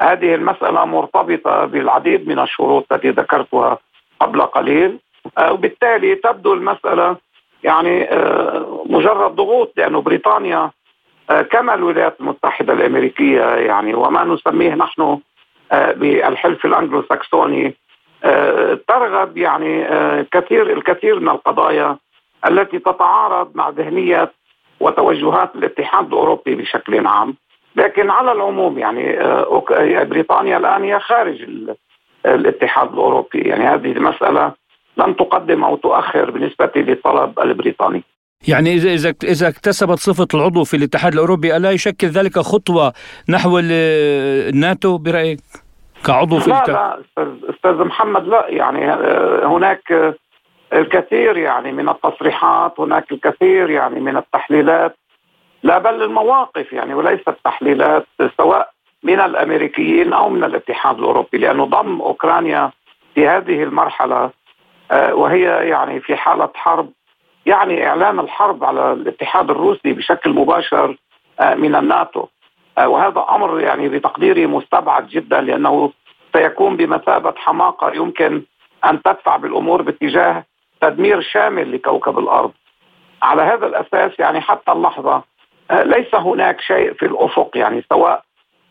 هذه 0.00 0.34
المسألة 0.34 0.84
مرتبطة 0.84 1.64
بالعديد 1.64 2.28
من 2.28 2.38
الشروط 2.38 2.92
التي 2.92 3.10
ذكرتها 3.10 3.78
قبل 4.20 4.42
قليل. 4.42 4.98
آه، 5.38 5.52
وبالتالي 5.52 6.14
تبدو 6.14 6.54
المسألة 6.54 7.16
يعني 7.62 8.04
آه، 8.04 8.84
مجرد 8.86 9.36
ضغوط 9.36 9.72
لأنه 9.76 10.00
بريطانيا 10.00 10.70
آه، 11.30 11.42
كما 11.42 11.74
الولايات 11.74 12.20
المتحدة 12.20 12.72
الأمريكية 12.72 13.42
يعني 13.42 13.94
وما 13.94 14.24
نسميه 14.24 14.74
نحن 14.74 15.18
بالحلف 15.72 16.64
الانجلو 16.64 17.02
ساكسوني 17.02 17.74
آه، 18.98 19.08
ترغب 19.08 19.36
يعني 19.36 19.84
آه، 19.88 20.26
كثير 20.32 20.72
الكثير 20.72 21.20
من 21.20 21.28
القضايا 21.28 21.96
التي 22.48 22.78
تتعارض 22.78 23.50
مع 23.54 23.68
ذهنيه 23.68 24.32
وتوجهات 24.80 25.54
الاتحاد 25.54 26.06
الأوروبي 26.06 26.54
بشكل 26.54 27.06
عام. 27.06 27.34
لكن 27.76 28.10
على 28.10 28.32
العموم 28.32 28.78
يعني 28.78 29.20
آه، 29.20 29.64
بريطانيا 30.02 30.56
الآن 30.56 30.84
هي 30.84 31.00
خارج 31.00 31.46
الاتحاد 32.26 32.92
الأوروبي. 32.92 33.38
يعني 33.38 33.64
هذه 33.64 33.92
المسألة 33.92 34.52
لن 34.96 35.16
تقدم 35.16 35.64
أو 35.64 35.76
تؤخر 35.76 36.30
بالنسبة 36.30 36.70
للطلب 36.76 37.40
البريطاني. 37.40 38.02
يعني 38.48 38.74
إذا 38.74 38.92
إذا 38.92 39.14
إذا 39.24 39.48
اكتسبت 39.48 39.98
صفة 39.98 40.28
العضو 40.34 40.64
في 40.64 40.76
الاتحاد 40.76 41.12
الأوروبي 41.12 41.56
ألا 41.56 41.70
يشكل 41.70 42.06
ذلك 42.06 42.38
خطوة 42.38 42.92
نحو 43.28 43.58
الناتو 43.58 44.98
برأيك؟ 44.98 45.67
كعضو 46.06 46.38
في 46.38 46.50
لا 46.50 46.64
لا 46.68 47.02
أستاذ 47.50 47.84
محمد 47.84 48.28
لا 48.28 48.48
يعني 48.48 48.92
آه، 48.92 49.46
هناك 49.46 49.92
آه، 49.92 50.14
الكثير 50.72 51.36
يعني 51.36 51.72
من 51.72 51.88
التصريحات 51.88 52.80
هناك 52.80 53.12
الكثير 53.12 53.70
يعني 53.70 54.00
من 54.00 54.16
التحليلات 54.16 54.96
لا 55.62 55.78
بل 55.78 56.02
المواقف 56.02 56.72
يعني 56.72 56.94
وليست 56.94 57.34
تحليلات 57.44 58.06
سواء 58.36 58.70
من 59.02 59.20
الأمريكيين 59.20 60.12
أو 60.12 60.28
من 60.28 60.44
الاتحاد 60.44 60.98
الأوروبي 60.98 61.38
لأنه 61.38 61.64
ضم 61.64 62.00
أوكرانيا 62.00 62.70
في 63.14 63.28
هذه 63.28 63.62
المرحلة 63.62 64.30
آه، 64.90 65.14
وهي 65.14 65.42
يعني 65.68 66.00
في 66.00 66.16
حالة 66.16 66.50
حرب 66.54 66.90
يعني 67.46 67.86
إعلان 67.86 68.20
الحرب 68.20 68.64
على 68.64 68.92
الاتحاد 68.92 69.50
الروسي 69.50 69.92
بشكل 69.92 70.30
مباشر 70.30 70.96
من 71.56 71.74
الناتو. 71.74 72.26
وهذا 72.86 73.26
أمر 73.30 73.60
يعني 73.60 73.88
بتقديري 73.88 74.46
مستبعد 74.46 75.08
جدا 75.08 75.40
لأنه 75.40 75.92
سيكون 76.32 76.76
بمثابة 76.76 77.34
حماقة 77.36 77.94
يمكن 77.94 78.42
أن 78.84 79.02
تدفع 79.02 79.36
بالأمور 79.36 79.82
باتجاه 79.82 80.44
تدمير 80.80 81.20
شامل 81.20 81.72
لكوكب 81.72 82.18
الأرض. 82.18 82.52
على 83.22 83.42
هذا 83.42 83.66
الأساس 83.66 84.18
يعني 84.18 84.40
حتى 84.40 84.72
اللحظة 84.72 85.22
آه، 85.70 85.82
ليس 85.82 86.14
هناك 86.14 86.60
شيء 86.60 86.92
في 86.92 87.06
الأفق 87.06 87.50
يعني 87.54 87.84
سواء 87.92 88.22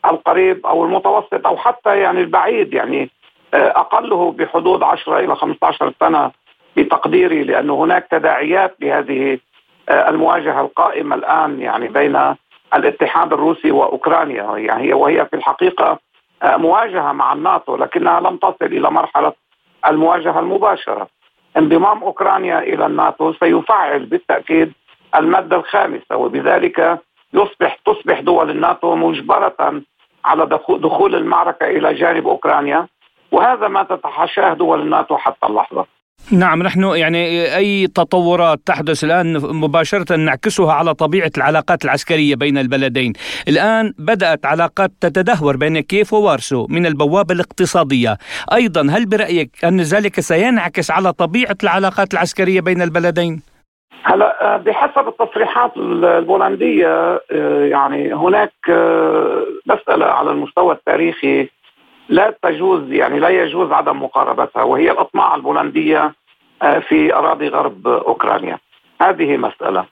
القريب 0.04 0.66
أو 0.66 0.84
المتوسط 0.84 1.46
أو 1.46 1.56
حتى 1.56 1.98
يعني 1.98 2.20
البعيد 2.20 2.74
يعني 2.74 3.10
أقله 3.54 4.32
بحدود 4.32 4.82
10 4.82 5.18
إلى 5.18 5.36
15 5.36 5.92
سنة 6.00 6.30
بتقديري 6.76 7.42
لأنه 7.44 7.74
هناك 7.84 8.06
تداعيات 8.10 8.76
لهذه 8.80 9.38
المواجهة 9.90 10.60
القائمة 10.60 11.14
الآن 11.14 11.60
يعني 11.60 11.88
بين 11.88 12.34
الاتحاد 12.74 13.32
الروسي 13.32 13.70
وأوكرانيا 13.70 14.56
يعني 14.56 14.92
وهي 14.92 15.26
في 15.26 15.36
الحقيقة 15.36 15.98
آه، 16.42 16.56
مواجهة 16.56 17.12
مع 17.12 17.32
الناتو 17.32 17.76
لكنها 17.76 18.20
لم 18.20 18.36
تصل 18.36 18.64
إلى 18.64 18.90
مرحلة 18.90 19.32
المواجهة 19.86 20.40
المباشرة. 20.40 21.08
انضمام 21.56 22.02
أوكرانيا 22.02 22.58
إلى 22.58 22.86
الناتو 22.86 23.32
سيفعل 23.32 24.06
بالتأكيد 24.06 24.72
الماده 25.14 25.56
الخامسه 25.56 26.16
وبذلك 26.16 26.98
يصبح 27.32 27.78
تصبح 27.86 28.20
دول 28.20 28.50
الناتو 28.50 28.94
مجبرة 28.96 29.82
على 30.24 30.46
دخول 30.68 31.14
المعركة 31.14 31.66
إلى 31.66 31.94
جانب 31.94 32.28
أوكرانيا 32.28 32.86
وهذا 33.32 33.68
ما 33.68 33.82
تتحاشاه 33.82 34.54
دول 34.54 34.80
الناتو 34.80 35.16
حتى 35.16 35.46
اللحظة. 35.46 35.86
نعم 36.32 36.62
نحن 36.62 36.82
يعني 36.82 37.56
أي 37.56 37.86
تطورات 37.86 38.60
تحدث 38.66 39.04
الآن 39.04 39.32
مباشرة 39.56 40.16
نعكسها 40.16 40.72
على 40.72 40.94
طبيعة 40.94 41.30
العلاقات 41.36 41.84
العسكرية 41.84 42.34
بين 42.34 42.58
البلدين 42.58 43.12
الآن 43.48 43.92
بدأت 43.98 44.46
علاقات 44.46 44.90
تتدهور 45.00 45.56
بين 45.56 45.80
كيف 45.80 46.12
ووارسو 46.12 46.66
من 46.70 46.86
البوابة 46.86 47.34
الاقتصادية 47.34 48.18
أيضا 48.52 48.80
هل 48.80 49.06
برأيك 49.06 49.50
أن 49.64 49.80
ذلك 49.80 50.20
سينعكس 50.20 50.90
على 50.90 51.12
طبيعة 51.12 51.56
العلاقات 51.62 52.14
العسكرية 52.14 52.60
بين 52.60 52.82
البلدين؟ 52.82 53.42
هلا 54.02 54.56
بحسب 54.56 55.08
التصريحات 55.08 55.76
البولندية 55.76 57.20
يعني 57.70 58.14
هناك 58.14 58.52
مسألة 59.66 60.06
على 60.06 60.30
المستوى 60.30 60.74
التاريخي 60.74 61.48
لا 62.08 62.34
تجوز 62.42 62.92
يعني 62.92 63.18
لا 63.18 63.28
يجوز 63.28 63.72
عدم 63.72 64.02
مقاربتها 64.02 64.62
وهي 64.62 64.90
الأطماع 64.90 65.34
البولندية 65.34 66.14
آه، 66.62 66.78
في 66.78 67.14
أراضي 67.14 67.48
غرب 67.48 67.88
أوكرانيا. 67.88 68.58
هذه 69.02 69.36
مسألة. 69.36 69.84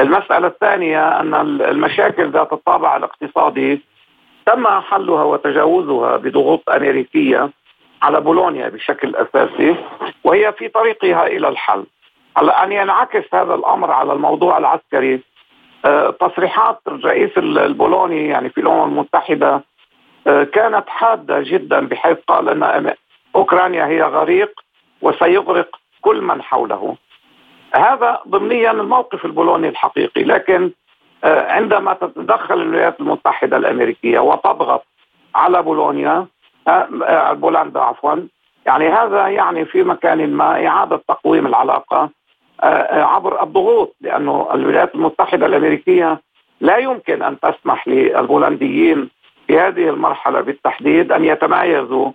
المسألة 0.00 0.46
الثانية 0.46 1.20
أن 1.20 1.34
المشاكل 1.60 2.30
ذات 2.30 2.52
الطابع 2.52 2.96
الاقتصادي 2.96 3.80
تم 4.46 4.66
حلها 4.66 5.24
وتجاوزها 5.24 6.16
بضغوط 6.16 6.70
أمريكية 6.70 7.50
على 8.02 8.20
بولونيا 8.20 8.68
بشكل 8.68 9.16
أساسي 9.16 9.76
وهي 10.24 10.52
في 10.52 10.68
طريقها 10.68 11.26
إلى 11.26 11.48
الحل. 11.48 11.84
هلا 12.36 12.64
أن 12.64 12.72
ينعكس 12.72 13.34
هذا 13.34 13.54
الأمر 13.54 13.90
على 13.90 14.12
الموضوع 14.12 14.58
العسكري 14.58 15.20
آه، 15.84 16.10
تصريحات 16.10 16.80
الرئيس 16.88 17.38
البولوني 17.38 18.28
يعني 18.28 18.48
في 18.50 18.60
الأمم 18.60 18.84
المتحدة 18.84 19.54
آه، 19.54 19.62
كانت 20.24 20.84
حادة 20.88 21.40
جدا 21.40 21.86
بحيث 21.86 22.18
قال 22.26 22.48
ان 22.64 22.94
أوكرانيا 23.36 23.86
هي 23.86 24.02
غريق 24.02 24.60
وسيغرق 25.02 25.76
كل 26.00 26.22
من 26.22 26.42
حوله. 26.42 26.96
هذا 27.74 28.20
ضمنيا 28.28 28.70
الموقف 28.70 29.24
البولوني 29.24 29.68
الحقيقي 29.68 30.24
لكن 30.24 30.70
آه، 31.24 31.52
عندما 31.52 31.94
تتدخل 31.94 32.54
الولايات 32.54 33.00
المتحدة 33.00 33.56
الأمريكية 33.56 34.18
وتضغط 34.18 34.86
على 35.34 35.62
بولونيا 35.62 36.26
آه، 36.68 37.32
بولندا 37.32 37.80
عفوا 37.80 38.14
يعني 38.66 38.88
هذا 38.88 39.28
يعني 39.28 39.64
في 39.64 39.82
مكان 39.82 40.32
ما 40.32 40.66
إعادة 40.66 41.02
تقويم 41.08 41.46
العلاقة 41.46 42.10
عبر 42.92 43.42
الضغوط 43.42 43.96
لأنه 44.00 44.48
الولايات 44.54 44.94
المتحدة 44.94 45.46
الأمريكية 45.46 46.20
لا 46.60 46.76
يمكن 46.76 47.22
أن 47.22 47.40
تسمح 47.40 47.88
للبولنديين 47.88 49.10
في 49.48 49.58
هذه 49.58 49.88
المرحلة 49.88 50.40
بالتحديد 50.40 51.12
أن 51.12 51.24
يتميزوا 51.24 52.10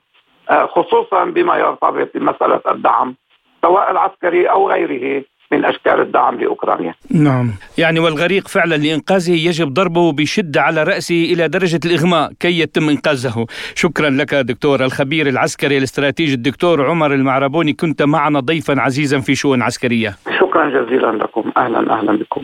آه، 0.50 0.66
خصوصا 0.66 1.26
بما 1.26 1.56
يرتبط 1.58 2.10
بمسألة 2.16 2.62
الدعم 2.72 3.16
سواء 3.62 3.92
العسكري 3.92 4.46
أو 4.46 4.72
غيره 4.72 5.24
من 5.52 5.66
أشكال 5.66 6.02
الدعم 6.02 6.40
لأوكرانيا. 6.40 6.94
نعم، 7.12 7.52
يعني 7.78 8.00
والغريق 8.00 8.48
فعلا 8.48 8.76
لإنقاذه 8.76 9.48
يجب 9.48 9.74
ضربه 9.74 10.12
بشدة 10.12 10.62
على 10.62 10.84
رأسه 10.84 11.34
إلى 11.34 11.48
درجة 11.48 11.80
الإغماء 11.86 12.32
كي 12.40 12.60
يتم 12.60 12.90
إنقاذه. 12.90 13.46
شكرا 13.76 14.10
لك 14.10 14.36
دكتور 14.36 14.86
الخبير 14.86 15.28
العسكري 15.28 15.78
الاستراتيجي 15.78 16.34
الدكتور 16.34 16.86
عمر 16.86 17.14
المعربوني 17.14 17.74
كنت 17.74 18.04
معنا 18.04 18.40
ضيفا 18.40 18.82
عزيزا 18.82 19.20
في 19.20 19.36
شؤون 19.36 19.62
عسكرية. 19.62 20.16
شكرا 20.40 20.70
جزيلا 20.70 21.12
لكم، 21.12 21.52
أهلا 21.58 21.94
أهلا 21.94 22.18
بكم. 22.18 22.42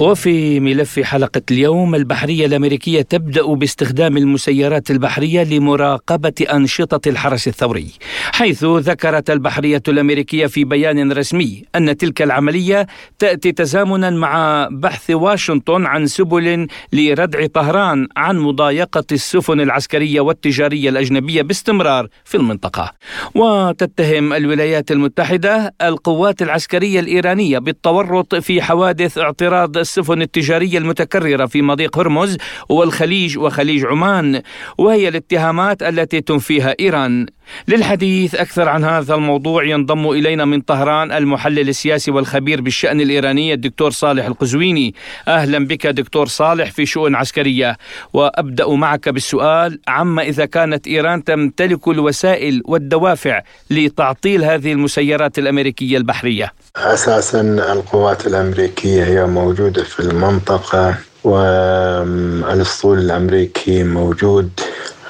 وفي 0.00 0.60
ملف 0.60 1.00
حلقة 1.00 1.42
اليوم 1.50 1.94
البحرية 1.94 2.46
الأمريكية 2.46 3.02
تبدأ 3.02 3.46
باستخدام 3.46 4.16
المسيرات 4.16 4.90
البحرية 4.90 5.42
لمراقبة 5.44 6.32
أنشطة 6.52 7.08
الحرس 7.08 7.48
الثوري 7.48 7.86
حيث 8.32 8.64
ذكرت 8.64 9.30
البحرية 9.30 9.82
الأمريكية 9.88 10.46
في 10.46 10.64
بيان 10.64 11.12
رسمي 11.12 11.64
أن 11.74 11.96
تلك 11.96 12.22
العملية 12.22 12.86
تأتي 13.18 13.52
تزامنا 13.52 14.10
مع 14.10 14.68
بحث 14.70 15.10
واشنطن 15.10 15.86
عن 15.86 16.06
سبل 16.06 16.66
لردع 16.92 17.46
طهران 17.46 18.08
عن 18.16 18.38
مضايقة 18.38 19.04
السفن 19.12 19.60
العسكرية 19.60 20.20
والتجارية 20.20 20.88
الأجنبية 20.88 21.42
باستمرار 21.42 22.08
في 22.24 22.36
المنطقة. 22.36 22.92
وتتهم 23.34 24.32
الولايات 24.32 24.90
المتحدة 24.90 25.74
القوات 25.82 26.42
العسكرية 26.42 27.00
الإيرانية 27.00 27.58
بالتورط 27.58 28.34
في 28.34 28.62
حوادث 28.62 29.18
اعتراض 29.18 29.85
السفن 29.86 30.22
التجارية 30.22 30.78
المتكررة 30.78 31.46
في 31.46 31.62
مضيق 31.62 31.98
هرمز 31.98 32.36
والخليج 32.68 33.38
وخليج 33.38 33.84
عمان 33.84 34.42
وهي 34.78 35.08
الاتهامات 35.08 35.82
التي 35.82 36.20
تنفيها 36.20 36.74
إيران. 36.80 37.26
للحديث 37.68 38.34
أكثر 38.34 38.68
عن 38.68 38.84
هذا 38.84 39.14
الموضوع 39.14 39.64
ينضم 39.64 40.10
إلينا 40.10 40.44
من 40.44 40.60
طهران 40.60 41.12
المحلل 41.12 41.68
السياسي 41.68 42.10
والخبير 42.10 42.60
بالشأن 42.60 43.00
الإيراني 43.00 43.52
الدكتور 43.52 43.90
صالح 43.90 44.26
القزويني. 44.26 44.94
أهلا 45.28 45.66
بك 45.66 45.86
دكتور 45.86 46.26
صالح 46.26 46.70
في 46.70 46.86
شؤون 46.86 47.14
عسكرية. 47.14 47.76
وأبدأ 48.12 48.68
معك 48.68 49.08
بالسؤال 49.08 49.80
عما 49.88 50.22
إذا 50.22 50.44
كانت 50.44 50.86
إيران 50.86 51.24
تمتلك 51.24 51.88
الوسائل 51.88 52.62
والدوافع 52.64 53.42
لتعطيل 53.70 54.44
هذه 54.44 54.72
المسيرات 54.72 55.38
الأمريكية 55.38 55.96
البحرية؟ 55.96 56.52
أساسا 56.76 57.40
القوات 57.72 58.26
الأمريكية 58.26 59.04
هي 59.04 59.26
موجودة 59.26 59.82
في 59.82 60.00
المنطقة 60.00 60.94
والأسطول 61.24 62.98
الأمريكي 62.98 63.84
موجود. 63.84 64.50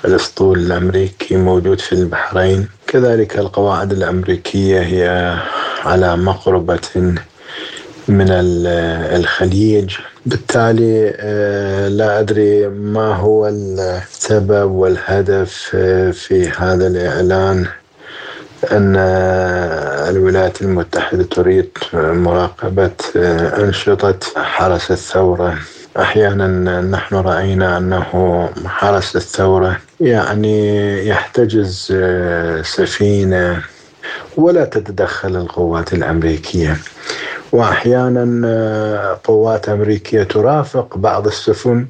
الأسطول 0.06 0.58
الأمريكي 0.58 1.36
موجود 1.36 1.80
في 1.80 1.92
البحرين. 1.92 2.68
كذلك 2.86 3.38
القواعد 3.38 3.92
الأمريكية 3.92 4.80
هي 4.80 5.34
على 5.84 6.16
مقربة 6.16 7.14
من 8.08 8.26
الخليج. 8.30 9.96
بالتالي 10.26 11.14
آه، 11.16 11.88
لا 11.88 12.20
أدري 12.20 12.68
ما 12.68 13.14
هو 13.14 13.48
السبب 13.48 14.70
والهدف 14.70 15.70
آه، 15.74 16.10
في 16.10 16.48
هذا 16.48 16.86
الإعلان. 16.86 17.66
أن 18.72 18.96
الولايات 20.10 20.62
المتحدة 20.62 21.22
تريد 21.22 21.70
مراقبة 21.94 22.90
آه، 23.16 23.64
أنشطة 23.64 24.18
حرس 24.36 24.90
الثورة. 24.90 25.58
أحيانا 25.98 26.80
نحن 26.80 27.14
رأينا 27.14 27.78
أنه 27.78 28.48
حرس 28.66 29.16
الثورة 29.16 29.78
يعني 30.00 31.06
يحتجز 31.08 31.92
آه، 31.96 32.62
سفينة 32.62 33.62
ولا 34.36 34.64
تتدخل 34.64 35.36
القوات 35.36 35.92
الأمريكية. 35.92 36.76
واحيانا 37.52 38.48
آه، 38.48 39.20
قوات 39.24 39.68
أمريكية 39.68 40.22
ترافق 40.22 40.96
بعض 40.96 41.26
السفن 41.26 41.86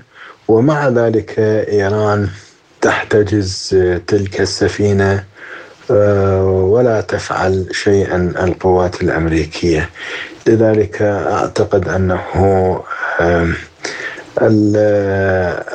ومع 0.49 0.89
ذلك 0.89 1.35
إيران 1.69 2.29
تحتجز 2.81 3.75
آه، 3.75 4.01
تلك 4.07 4.41
السفينة 4.41 5.25
ولا 6.71 7.01
تفعل 7.01 7.67
شيئا 7.73 8.33
القوات 8.43 9.03
الأمريكية. 9.03 9.91
لذلك 10.47 11.03
أعتقد 11.03 11.89
أنه 11.89 12.83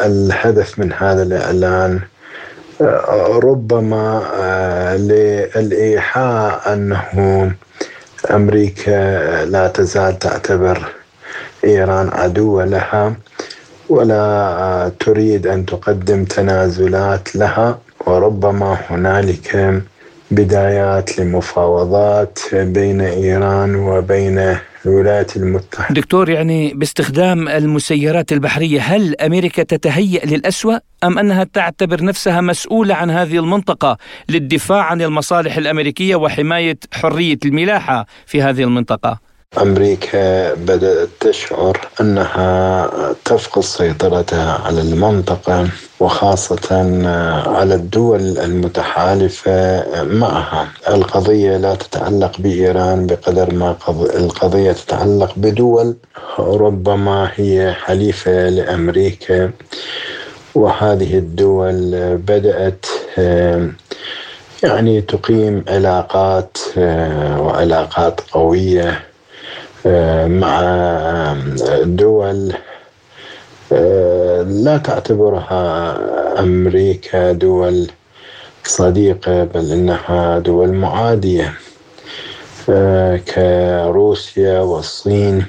الهدف 0.05 0.79
من 0.79 0.93
هذا 0.93 1.23
الإعلان 1.23 1.99
ربما 3.43 4.21
للإيحاء 4.99 6.73
أنه 6.73 7.51
أمريكا 8.31 9.45
لا 9.45 9.67
تزال 9.67 10.19
تعتبر 10.19 10.79
إيران 11.63 12.09
عدو 12.13 12.61
لها 12.61 13.13
ولا 13.89 14.91
تريد 14.99 15.47
أن 15.47 15.65
تقدم 15.65 16.23
تنازلات 16.25 17.35
لها 17.35 17.79
وربما 18.07 18.77
هنالك 18.89 19.81
بدايات 20.31 21.19
لمفاوضات 21.19 22.39
بين 22.53 23.01
إيران 23.01 23.75
وبين 23.75 24.57
الولايات 24.85 25.37
المتحدة 25.37 26.01
دكتور 26.01 26.29
يعني 26.29 26.73
باستخدام 26.73 27.47
المسيرات 27.47 28.31
البحرية 28.31 28.81
هل 28.81 29.15
أمريكا 29.15 29.63
تتهيأ 29.63 30.25
للأسوأ 30.25 30.77
أم 31.03 31.19
أنها 31.19 31.43
تعتبر 31.43 32.03
نفسها 32.03 32.41
مسؤولة 32.41 32.95
عن 32.95 33.09
هذه 33.09 33.37
المنطقة 33.37 33.97
للدفاع 34.29 34.83
عن 34.83 35.01
المصالح 35.01 35.57
الأمريكية 35.57 36.15
وحماية 36.15 36.77
حرية 36.93 37.39
الملاحة 37.45 38.05
في 38.25 38.41
هذه 38.41 38.63
المنطقة؟ 38.63 39.30
أمريكا 39.57 40.53
بدأت 40.53 41.09
تشعر 41.19 41.87
أنها 42.01 42.89
تفقد 43.25 43.63
سيطرتها 43.63 44.61
على 44.65 44.81
المنطقة 44.81 45.67
وخاصة 45.99 46.75
على 47.47 47.75
الدول 47.75 48.37
المتحالفة 48.37 49.83
معها. 50.03 50.67
القضية 50.87 51.57
لا 51.57 51.75
تتعلق 51.75 52.31
بإيران 52.39 53.05
بقدر 53.05 53.53
ما 53.53 53.75
القضية 54.15 54.71
تتعلق 54.71 55.33
بدول 55.37 55.95
ربما 56.39 57.31
هي 57.35 57.73
حليفة 57.73 58.49
لأمريكا. 58.49 59.51
وهذه 60.55 61.17
الدول 61.17 61.91
بدأت 62.17 62.85
يعني 64.63 65.01
تقيم 65.01 65.65
علاقات 65.67 66.57
وعلاقات 67.37 68.21
قوية. 68.31 69.10
مع 70.27 70.61
دول 71.83 72.53
لا 74.63 74.77
تعتبرها 74.83 75.59
أمريكا 76.39 77.31
دول 77.31 77.87
صديقة 78.63 79.43
بل 79.43 79.71
إنها 79.71 80.39
دول 80.39 80.73
معادية 80.73 81.53
آه، 82.69 83.17
كروسيا 83.17 84.59
والصين. 84.59 85.45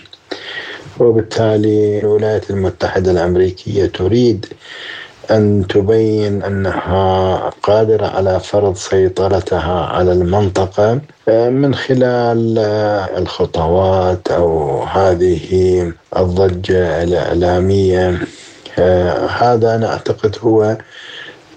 وبالتالي 1.01 1.99
الولايات 1.99 2.51
المتحدة 2.51 3.11
الأمريكية 3.11 3.87
تريد 3.87 4.47
أن 5.33 5.67
تبين 5.69 6.43
أنها 6.43 7.51
قادرة 7.63 8.07
على 8.07 8.41
فرض 8.41 8.77
سيطرتها 8.77 9.87
على 9.87 10.13
المنطقة 10.13 11.01
آه، 11.29 11.49
من 11.49 11.75
خلال 11.75 12.59
آه، 12.59 13.19
الخطوات 13.19 14.31
أو 14.31 14.83
هذه 14.83 15.93
الضجة 16.17 17.03
الإعلامية. 17.03 18.19
آه، 18.79 19.27
هذا 19.27 19.75
أنا 19.75 19.93
أعتقد 19.93 20.37
هو 20.43 20.77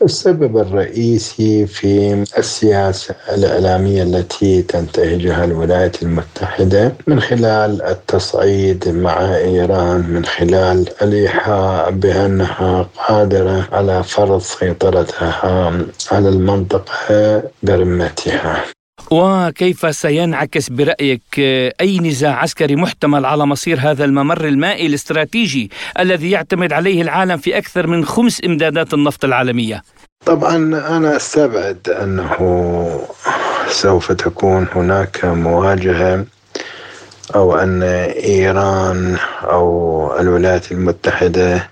السبب 0.02 0.58
الرئيسي 0.58 1.68
في 1.68 2.24
السياسة 2.38 3.16
الإعلامية 3.34 4.04
التي 4.04 4.62
تنتهجها 4.62 5.46
الولايات 5.46 6.04
المتحدة 6.04 6.94
من 7.08 7.20
خلال 7.20 7.82
التصعيد 7.82 8.90
مع 8.90 9.36
إيران 9.36 10.10
من 10.10 10.26
خلال 10.26 10.90
الإيحاء 11.02 11.92
بأنها 11.92 12.90
قادرة 13.08 13.68
على 13.72 14.04
فرض 14.04 14.42
سيطرتها 14.42 15.72
على 16.12 16.30
المنطقة 16.30 17.44
برمتها. 17.64 18.75
وكيف 19.12 19.96
سينعكس 19.96 20.70
برأيك 20.70 21.40
أي 21.82 22.00
نزاع 22.00 22.40
عسكري 22.40 22.76
محتمل 22.76 23.26
على 23.26 23.46
مصير 23.46 23.80
هذا 23.80 24.06
الممر 24.06 24.46
المائي 24.46 24.86
الاستراتيجي 24.86 25.72
الذي 26.00 26.32
يعتمد 26.32 26.74
عليه 26.74 27.02
العالم 27.02 27.38
في 27.38 27.58
أكثر 27.58 27.88
من 27.88 28.06
خمس 28.06 28.42
إمدادات 28.46 28.94
النفط 28.94 29.26
العالمية؟ 29.26 29.84
طبعا 30.26 30.56
أنا 30.98 31.16
أستبعد 31.16 31.90
أنه 31.90 32.38
سوف 33.68 34.12
تكون 34.12 34.68
هناك 34.76 35.26
مواجهة 35.26 36.26
أو 37.36 37.56
أن 37.56 37.84
إيران 38.24 39.18
أو 39.44 40.20
الولايات 40.20 40.72
المتحدة 40.72 41.70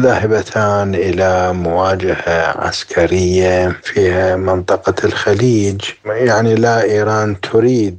ذاهبتان 0.00 0.94
إلى 0.94 1.52
مواجهة 1.52 2.58
عسكرية 2.66 3.76
في 3.82 4.36
منطقة 4.36 4.94
الخليج. 5.04 5.80
يعني 6.06 6.54
لا 6.54 6.82
إيران 6.82 7.40
تريد 7.40 7.98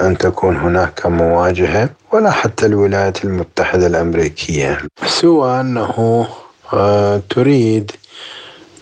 أن 0.00 0.18
تكون 0.18 0.56
هناك 0.56 1.06
مواجهة 1.06 1.90
ولا 2.12 2.30
حتى 2.30 2.66
الولايات 2.66 3.24
المتحدة 3.24 3.86
الأمريكية. 3.86 4.78
سوى 5.06 5.60
أنه 5.60 6.26
آه، 6.72 7.20
تريد 7.30 7.90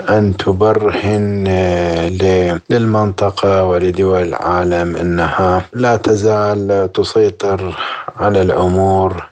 أن 0.09 0.37
تبرهن 0.37 1.45
آه، 1.49 2.09
للمنطقة 2.71 3.65
ولدول 3.65 4.23
العالم 4.23 4.97
أنها 4.97 5.67
لا 5.73 5.97
تزال 5.97 6.91
تسيطر 6.95 7.79
على 8.17 8.43
الأمور 8.43 9.25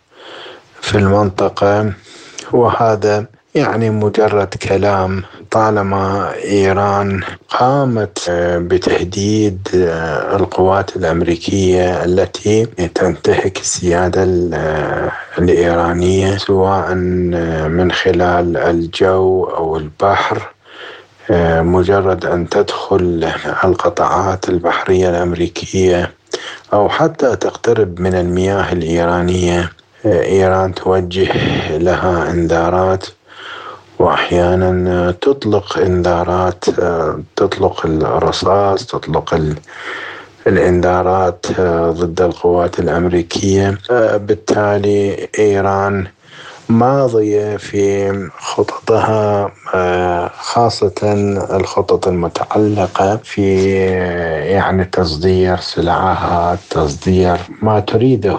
في 0.80 0.98
المنطقة. 0.98 1.92
وهذا 2.52 3.26
يعني 3.54 3.90
مجرد 3.90 4.54
كلام 4.54 5.22
طالما 5.50 6.34
إيران 6.34 7.20
قامت 7.48 8.26
آه، 8.28 8.58
بتهديد 8.58 9.68
آه، 9.74 10.36
القوات 10.36 10.96
الأمريكية 10.96 12.04
التي 12.04 12.66
تنتهك 12.66 13.60
السيادة 13.60 14.22
آه، 14.54 15.12
الإيرانية 15.38 16.36
سواء 16.36 16.94
من 17.68 17.92
خلال 17.92 18.56
الجو 18.56 19.44
أو 19.44 19.76
البحر 19.76 20.54
مجرد 21.62 22.26
أن 22.26 22.48
تدخل 22.48 23.30
القطاعات 23.64 24.48
البحرية 24.48 25.10
الأمريكية 25.10 26.10
أو 26.72 26.88
حتى 26.88 27.36
تقترب 27.36 28.00
من 28.00 28.14
المياه 28.14 28.72
الإيرانية. 28.72 29.70
إيران 30.06 30.74
توجه 30.74 31.28
لها 31.78 32.30
إنذارات 32.30 33.06
وأحيانا 33.98 35.10
تطلق 35.20 35.78
إنذارات 35.78 36.64
تطلق 37.36 37.86
الرصاص 37.86 38.86
تطلق 38.86 39.40
الإنذارات 40.46 41.46
ضد 41.90 42.20
القوات 42.22 42.78
الأمريكية. 42.78 43.78
بالتالي 44.14 45.28
إيران 45.38 46.06
ماضية 46.68 47.56
في 47.56 48.12
خططها 48.38 49.50
خاصة 50.40 50.92
الخطط 51.56 52.08
المتعلقة 52.08 53.16
في 53.24 53.70
يعني 54.52 54.84
تصدير 54.84 55.56
سلعها 55.56 56.58
تصدير 56.70 57.36
ما 57.62 57.80
تريده 57.80 58.38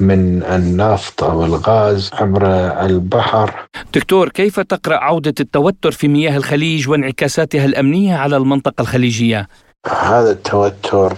من 0.00 0.42
النفط 0.42 1.24
أو 1.24 1.44
الغاز 1.44 2.10
عبر 2.12 2.46
البحر 2.86 3.68
دكتور 3.94 4.28
كيف 4.28 4.60
تقرأ 4.60 4.96
عودة 4.96 5.34
التوتر 5.40 5.90
في 5.90 6.08
مياه 6.08 6.36
الخليج 6.36 6.88
وانعكاساتها 6.88 7.64
الأمنية 7.64 8.16
على 8.16 8.36
المنطقة 8.36 8.82
الخليجية؟ 8.82 9.48
هذا 9.86 10.30
التوتر 10.30 11.16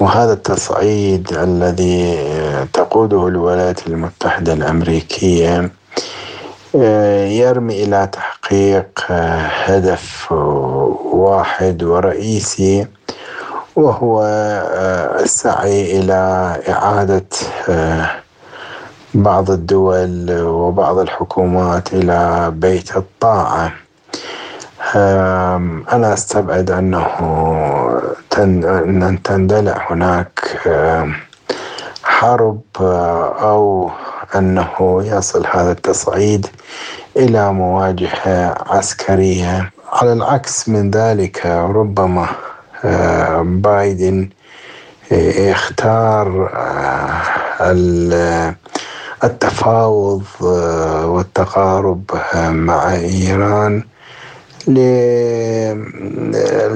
وهذا 0.00 0.32
التصعيد 0.32 1.32
الذي 1.32 2.18
تقوده 2.72 3.28
الولايات 3.28 3.86
المتحدة 3.86 4.52
الأمريكية 4.52 5.70
يرمي 7.40 7.84
إلى 7.84 8.08
تحقيق 8.12 9.04
هدف 9.66 10.32
واحد 11.12 11.82
ورئيسي 11.82 12.86
وهو 13.76 14.22
آه، 14.22 15.20
السعي 15.22 15.98
إلى 16.00 16.14
إعادة 16.68 17.26
آه، 17.68 18.10
بعض 19.14 19.50
الدول 19.50 20.40
وبعض 20.42 20.98
الحكومات 20.98 21.92
إلى 21.94 22.50
بيت 22.54 22.96
الطاعة. 22.96 23.72
أنا 25.92 26.12
أستبعد 26.12 26.70
أنه 26.70 27.06
أن 28.38 29.18
تندلع 29.24 29.86
هناك 29.90 30.40
حرب 32.02 32.60
آه، 32.80 33.34
أو 33.50 33.90
أنه 34.36 35.02
يصل 35.04 35.46
هذا 35.52 35.72
التصعيد 35.72 36.46
إلى 37.16 37.52
مواجهة 37.52 38.54
عسكرية. 38.66 39.70
على 39.92 40.12
العكس 40.12 40.68
من 40.68 40.90
ذلك 40.90 41.46
ربما 41.46 42.26
بايدن 43.42 44.28
اختار 45.12 46.50
التفاوض 49.24 50.22
والتقارب 51.04 52.02
مع 52.50 52.94
إيران. 52.94 53.82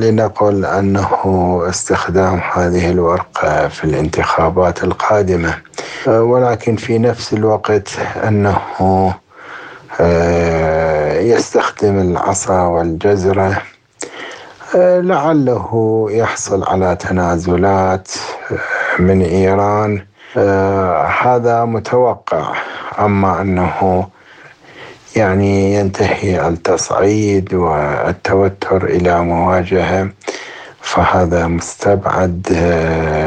لنقل 0.01 0.65
أنه 0.65 1.09
استخدام 1.69 2.41
هذه 2.53 2.91
الورقة 2.91 3.69
في 3.69 3.85
الانتخابات 3.85 4.85
القادمة. 4.85 5.55
ولكن 6.07 6.77
في 6.77 6.99
نفس 6.99 7.33
الوقت 7.33 7.89
آه، 10.01 11.21
يستخدم 11.21 11.99
العصا 12.01 12.63
والجزرة. 12.63 13.49
آه، 13.49 13.63
لعله 14.75 16.07
يحصل 16.11 16.65
على 16.65 16.97
تنازلات 16.97 18.09
من 18.99 19.23
إيران. 19.23 20.03
آه، 20.37 21.07
هذا 21.23 21.65
متوقع 21.65 22.55
أما 22.99 23.41
أنه 23.41 24.07
يعني 25.17 25.75
ينتهي 25.75 26.49
التصعيد 26.49 27.55
والتوتر 27.55 28.85
إلى 28.85 29.23
مواجهة 29.23 30.11
فهذا 30.81 31.47
مستبعد 31.47 32.47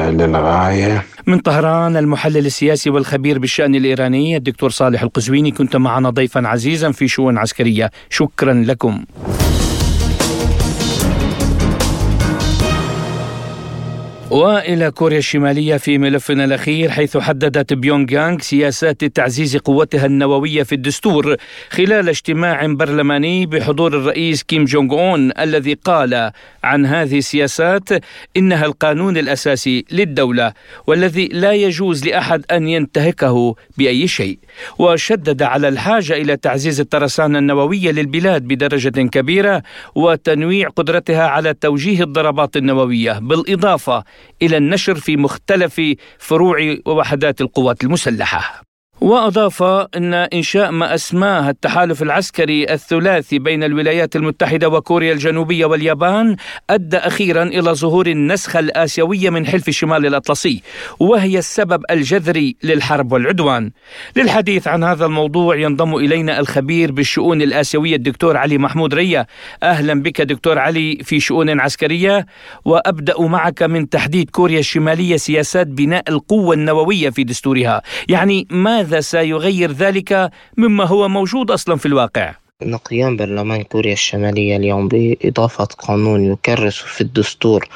للغاية. 0.09 1.03
من 1.27 1.39
طهران 1.39 1.97
المحلل 1.97 2.45
السياسي 2.45 2.89
والخبير 2.89 3.39
بالشأن 3.39 3.75
الإيراني 3.75 4.37
الدكتور 4.37 4.69
صالح 4.69 5.01
القزويني 5.01 5.51
كنت 5.51 5.75
معنا 5.75 6.09
ضيفا 6.09 6.47
عزيزا 6.47 6.91
في 6.91 7.07
شؤون 7.07 7.37
عسكرية. 7.37 7.91
شكرا 8.09 8.53
لكم. 8.53 9.05
وإلى 14.33 14.91
كوريا 14.91 15.17
الشمالية 15.17 15.77
في 15.77 15.97
ملفنا 15.97 16.45
الأخير 16.45 16.91
حيث 16.91 17.17
حددت 17.17 17.73
بيونغ 17.73 18.13
يانغ 18.13 18.39
سياسات 18.39 19.05
تعزيز 19.05 19.57
قوتها 19.57 20.05
النووية 20.05 20.63
في 20.63 20.75
الدستور 20.75 21.35
خلال 21.69 22.09
اجتماع 22.09 22.65
برلماني 22.65 23.45
بحضور 23.45 23.97
الرئيس 23.97 24.43
كيم 24.43 24.65
جونغ 24.65 24.93
اون 24.93 25.31
الذي 25.39 25.73
قال 25.73 26.31
عن 26.63 26.85
هذه 26.85 27.17
السياسات 27.17 27.89
إنها 28.37 28.65
القانون 28.65 29.17
الأساسي 29.17 29.85
للدولة 29.91 30.53
والذي 30.87 31.27
لا 31.27 31.51
يجوز 31.51 32.05
لأحد 32.05 32.45
أن 32.51 32.67
ينتهكه 32.67 33.55
بأي 33.77 34.07
شيء. 34.07 34.37
وشدد 34.79 35.41
على 35.41 35.67
الحاجة 35.67 36.13
إلى 36.13 36.37
تعزيز 36.37 36.79
الترسانه 36.79 37.39
النووية 37.39 37.91
للبلاد 37.91 38.41
بدرجة 38.41 39.07
كبيرة 39.09 39.63
وتنويع 39.95 40.69
قدرتها 40.69 41.27
على 41.27 41.53
توجيه 41.53 42.03
الضربات 42.03 42.57
النووية 42.57 43.19
بالإضافة 43.19 44.03
إلى 44.41 44.57
النشر 44.57 44.95
في 44.95 45.17
مختلف 45.17 45.81
فروع 46.19 46.77
ووحدات 46.85 47.41
القوات 47.41 47.83
المسلحة. 47.83 48.72
وأضاف 49.03 49.63
أن 49.63 50.13
إنشاء 50.13 50.71
ما 50.71 50.93
أسماه 50.93 51.49
التحالف 51.49 52.01
العسكري 52.01 52.73
الثلاثي 52.73 53.39
بين 53.39 53.63
الولايات 53.63 54.15
المتحدة 54.15 54.69
وكوريا 54.69 55.13
الجنوبية 55.13 55.65
واليابان 55.65 56.35
أدى 56.69 56.97
أخيرا 56.97 57.43
إلى 57.43 57.73
ظهور 57.73 58.07
النسخة 58.07 58.59
الآسيوية 58.59 59.29
من 59.29 59.45
حلف 59.45 59.67
الشمال 59.67 60.05
الأطلسي 60.05 60.61
وهي 60.99 61.37
السبب 61.37 61.83
الجذري 61.91 62.55
للحرب 62.63 63.11
والعدوان. 63.11 63.71
للحديث 64.15 64.67
عن 64.67 64.83
هذا 64.83 65.05
الموضوع 65.05 65.55
ينضم 65.55 65.95
إلينا 65.95 66.39
الخبير 66.39 66.91
بالشؤون 66.91 67.41
الآسيوية 67.41 67.95
الدكتور 67.95 68.37
علي 68.37 68.57
محمود 68.57 68.93
ريا. 68.93 69.25
أهلا 69.63 70.01
بك 70.01 70.21
دكتور 70.21 70.59
علي 70.59 70.97
في 71.03 71.19
شؤون 71.19 71.59
عسكرية 71.59 72.25
وأبدأ 72.65 73.21
معك 73.21 73.63
من 73.63 73.89
تحديد 73.89 74.29
كوريا 74.29 74.59
الشمالية 74.59 75.17
سياسات 75.17 75.67
بناء 75.67 76.03
القوة 76.09 76.55
النووية 76.55 77.09
في 77.09 77.23
دستورها. 77.23 77.81
يعني 78.09 78.47
ماذا 78.49 78.92
ماذا 78.93 79.01
سيغير 79.01 79.71
ذلك 79.71 80.31
مما 80.57 80.85
هو 80.85 81.09
موجود 81.09 81.51
أصلا 81.51 81.75
في 81.75 81.85
الواقع؟ 81.85 82.42
أن 82.61 82.75
قيام 82.77 83.17
برلمان 83.17 83.63
كوريا 83.63 83.93
الشمالية 83.93 84.55
اليوم 84.57 84.87
بإضافة 84.87 85.65
قانون 85.65 86.31
يكرس 86.31 86.75
في 86.75 87.01
الدستور 87.01 87.69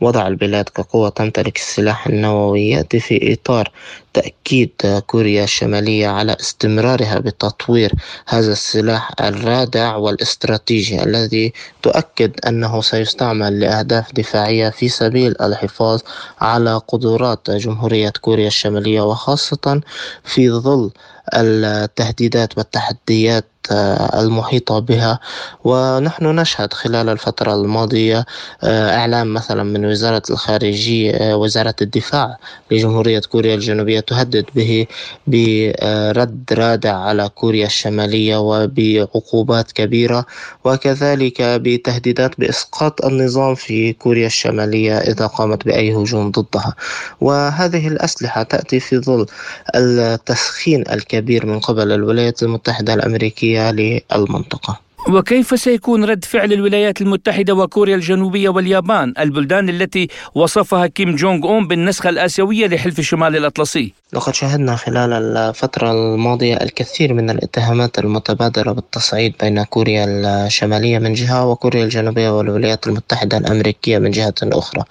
وضع 0.00 0.26
البلاد 0.26 0.64
كقوة 0.68 1.08
تمتلك 1.08 1.56
السلاح 1.56 2.06
النووي 2.06 2.70
يأتي 2.70 3.00
في 3.00 3.32
إطار 3.32 3.70
تأكيد 4.14 4.70
كوريا 5.06 5.44
الشمالية 5.44 6.08
على 6.08 6.36
استمرارها 6.40 7.18
بتطوير 7.18 7.92
هذا 8.28 8.52
السلاح 8.52 9.10
الرادع 9.20 9.96
والاستراتيجي 9.96 11.02
الذي 11.02 11.52
تؤكد 11.82 12.32
أنه 12.46 12.80
سيستعمل 12.80 13.60
لأهداف 13.60 14.12
دفاعية 14.12 14.68
في 14.68 14.88
سبيل 14.88 15.34
الحفاظ 15.40 16.00
على 16.40 16.80
قدرات 16.88 17.50
جمهورية 17.50 18.12
كوريا 18.20 18.46
الشمالية 18.46 19.00
وخاصة 19.00 19.80
في 20.24 20.50
ظل 20.50 20.90
التهديدات 21.34 22.58
والتحديات 22.58 23.44
آه، 23.70 24.20
المحيطة 24.20 24.78
بها. 24.78 25.20
ونحن 25.64 26.26
نشهد 26.26 26.72
خلال 26.72 27.08
الفترة 27.08 27.54
الماضية 27.54 28.26
آه، 28.62 28.96
إعلان 28.96 29.26
مثلا 29.26 29.62
من 29.62 29.84
وزارة 29.84 30.22
الخارجية 30.30 31.12
آه، 31.12 31.36
وزارة 31.36 31.74
الدفاع 31.82 32.36
لجمهورية 32.70 33.20
كوريا 33.20 33.54
الجنوبية 33.54 34.00
تهدد 34.00 34.44
به 34.54 34.86
برد 35.26 36.44
رادع 36.52 36.96
على 36.96 37.28
كوريا 37.28 37.66
الشمالية 37.66 38.36
وبعقوبات 38.36 39.72
كبيرة 39.72 40.26
وكذلك 40.64 41.42
بتهديدات 41.42 42.40
بإسقاط 42.40 43.04
النظام 43.04 43.54
في 43.54 43.92
كوريا 43.92 44.26
الشمالية 44.26 44.98
إذا 44.98 45.26
قامت 45.26 45.64
بأي 45.64 45.94
هجوم 45.96 46.30
ضدها. 46.30 46.74
وهذه 47.20 47.88
الأسلحة 47.88 48.42
تأتي 48.42 48.80
في 48.80 48.98
ظل 48.98 49.26
التسخين 49.74 50.84
الكبير 50.90 51.13
من 51.46 51.60
قبل 51.60 51.92
الولايات 51.92 52.42
المتحدة 52.42 52.94
الأمريكية 52.94 53.70
للمنطقة. 53.70 54.80
وكيف 55.08 55.60
سيكون 55.60 56.04
رد 56.04 56.24
فعل 56.24 56.52
الولايات 56.52 57.00
المتحدة 57.00 57.54
وكوريا 57.54 57.96
الجنوبية 57.96 58.48
واليابان؟ 58.48 59.14
البلدان 59.18 59.68
التي 59.68 60.08
وصفها 60.34 60.86
كيم 60.86 61.16
جونغ 61.16 61.48
أون 61.48 61.68
بالنسخة 61.68 62.08
الآسيوية 62.08 62.66
لحلف 62.66 62.98
الشمال 62.98 63.36
الأطلسي. 63.36 63.92
لقد 64.12 64.34
شهدنا 64.34 64.76
خلال 64.76 65.12
الفترة 65.12 65.92
الماضية 65.92 66.56
الكثير 66.56 67.14
من 67.14 67.30
الاتهامات 67.30 67.98
المتبادرة 67.98 68.72
بالتصعيد 68.72 69.34
بين 69.40 69.62
كوريا 69.62 70.04
الشمالية 70.46 70.98
من 70.98 71.12
جهة 71.12 71.46
وكوريا 71.46 71.84
الجنوبية 71.84 72.38
والولايات 72.38 72.86
المتحدة 72.86 73.38
الأمريكية 73.38 73.98
من 73.98 74.10
جهة 74.10 74.34
أخرى. 74.42 74.84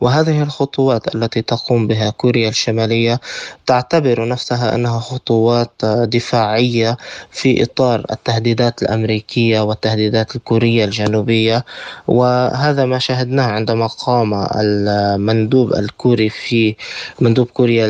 وهذه 0.00 0.42
الخطوات 0.42 1.14
التي 1.14 1.42
تقوم 1.42 1.86
بها 1.86 2.10
كوريا 2.10 2.48
الشمالية 2.48 3.20
تعتبر 3.66 4.28
نفسها 4.28 4.74
أنها 4.74 5.00
خطوات 5.00 5.72
دفاعية 5.84 6.96
في 7.30 7.62
إطار 7.62 8.04
التهديدات 8.10 8.82
الأمريكية 8.82 9.49
والتهديدات 9.58 10.36
الكورية 10.36 10.84
الجنوبية 10.84 11.64
وهذا 12.08 12.84
ما 12.84 12.98
شاهدناه 12.98 13.44
عندما 13.46 13.86
قام 13.86 14.46
المندوب 14.56 15.74
الكوري 15.74 16.28
في 16.28 16.74
مندوب 17.20 17.46
كوريا 17.46 17.86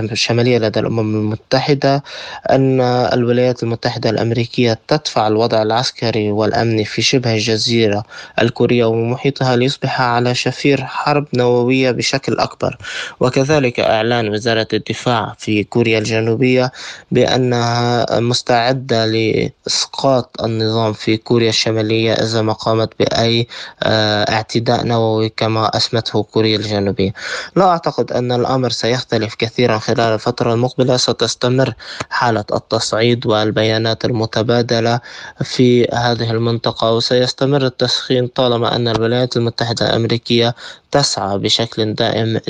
الشمالية 0.00 0.58
لدى 0.58 0.80
الأمم 0.80 1.14
المتحدة 1.16 2.02
أن 2.50 2.80
الولايات 2.80 3.62
المتحدة 3.62 4.10
الأمريكية 4.10 4.78
تدفع 4.88 5.26
الوضع 5.26 5.62
العسكري 5.62 6.30
والأمني 6.30 6.84
في 6.84 7.02
شبه 7.02 7.34
الجزيرة 7.34 8.04
الكورية 8.42 8.84
ومحيطها 8.84 9.56
ليصبح 9.56 10.00
على 10.00 10.34
شفير 10.34 10.84
حرب 10.84 11.26
نووية 11.34 11.90
بشكل 11.90 12.38
أكبر. 12.38 12.76
وكذلك 13.20 13.80
إعلان 13.80 14.28
وزارة 14.28 14.68
الدفاع 14.72 15.34
في 15.38 15.64
كوريا 15.64 15.98
الجنوبية 15.98 16.72
بأنها 17.10 18.06
مستعدة 18.20 19.06
لإسقاط 19.06 20.42
النظام 20.44 20.92
في 20.96 21.16
كوريا 21.16 21.48
الشمالية 21.48 22.12
إذا 22.12 22.42
ما 22.42 22.52
قامت 22.52 22.92
بأي 22.98 23.46
آه، 23.82 24.32
اعتداء 24.32 24.84
نووي 24.86 25.28
كما 25.28 25.76
أسمته 25.76 26.22
كوريا 26.22 26.56
الجنوبية. 26.56 27.12
لا 27.56 27.64
أعتقد 27.64 28.12
أن 28.12 28.32
الأمر 28.32 28.70
سيختلف 28.70 29.34
كثيرا 29.34 29.78
خلال 29.78 30.00
الفترة 30.14 30.54
المقبلة. 30.54 30.96
ستستمر 30.96 31.74
حالة 32.10 32.44
التصعيد 32.52 33.26
والبيانات 33.26 34.04
المتبادلة 34.04 35.00
في 35.42 35.84
هذه 35.84 36.30
المنطقة 36.30 36.92
وسيستمر 36.92 37.66
التسخين 37.66 38.26
طالما 38.26 38.76
أن 38.76 38.88
الولايات 38.88 39.36
المتحدة 39.36 39.86
الأمريكية 39.86 40.54
تسعى 40.90 41.38
بشكل 41.38 41.94
دائم 41.94 42.40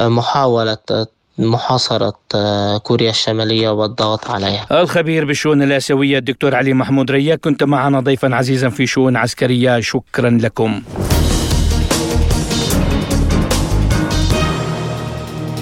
لمحاولة 0.00 0.78
محاصرة 1.38 2.14
كوريا 2.82 3.10
الشمالية 3.10 3.68
والضغط 3.68 4.30
عليها. 4.30 4.66
الخبير 4.70 5.24
بالشؤون 5.24 5.62
الآسيوية 5.62 6.18
الدكتور 6.18 6.54
علي 6.54 6.74
محمود 6.74 7.10
رياك 7.10 7.40
كنت 7.40 7.62
معنا 7.64 8.00
ضيفا 8.00 8.34
عزيزا 8.34 8.68
في 8.68 8.86
شؤون 8.86 9.16
عسكرية 9.16 9.80
شكرا 9.80 10.30
لكم. 10.30 10.82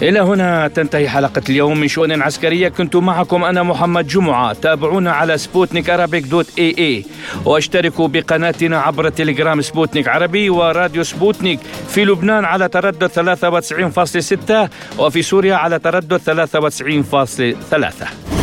إلى 0.03 0.21
هنا 0.21 0.69
تنتهي 0.69 1.09
حلقة 1.09 1.43
اليوم 1.49 1.81
من 1.81 1.89
شؤون 1.89 2.23
عسكرية. 2.23 2.69
كنت 2.69 2.97
معكم 2.97 3.45
أنا 3.45 3.63
محمد 3.63 4.07
جمعة. 4.07 4.53
تابعونا 4.53 5.13
على 5.13 5.39
سبوتنيك 5.39 5.91
Arabic 5.91 6.25
dot 6.25 6.47
AE. 6.59 7.05
واشتركوا 7.45 8.09
بقناتنا 8.09 8.81
عبر 8.81 9.09
تليجرام 9.09 9.61
سبوتنيك 9.61 10.09
عربي 10.09 10.51
وراديو 10.51 11.03
سبوتنيك 11.03 11.61
في 11.89 12.05
لبنان 12.05 12.45
على 12.45 12.69
تردد 12.69 13.11
93.6 13.11 14.71
وفي 14.99 15.23
سوريا 15.23 15.55
على 15.55 15.79
تردد 15.79 16.21
93.3 17.73 18.36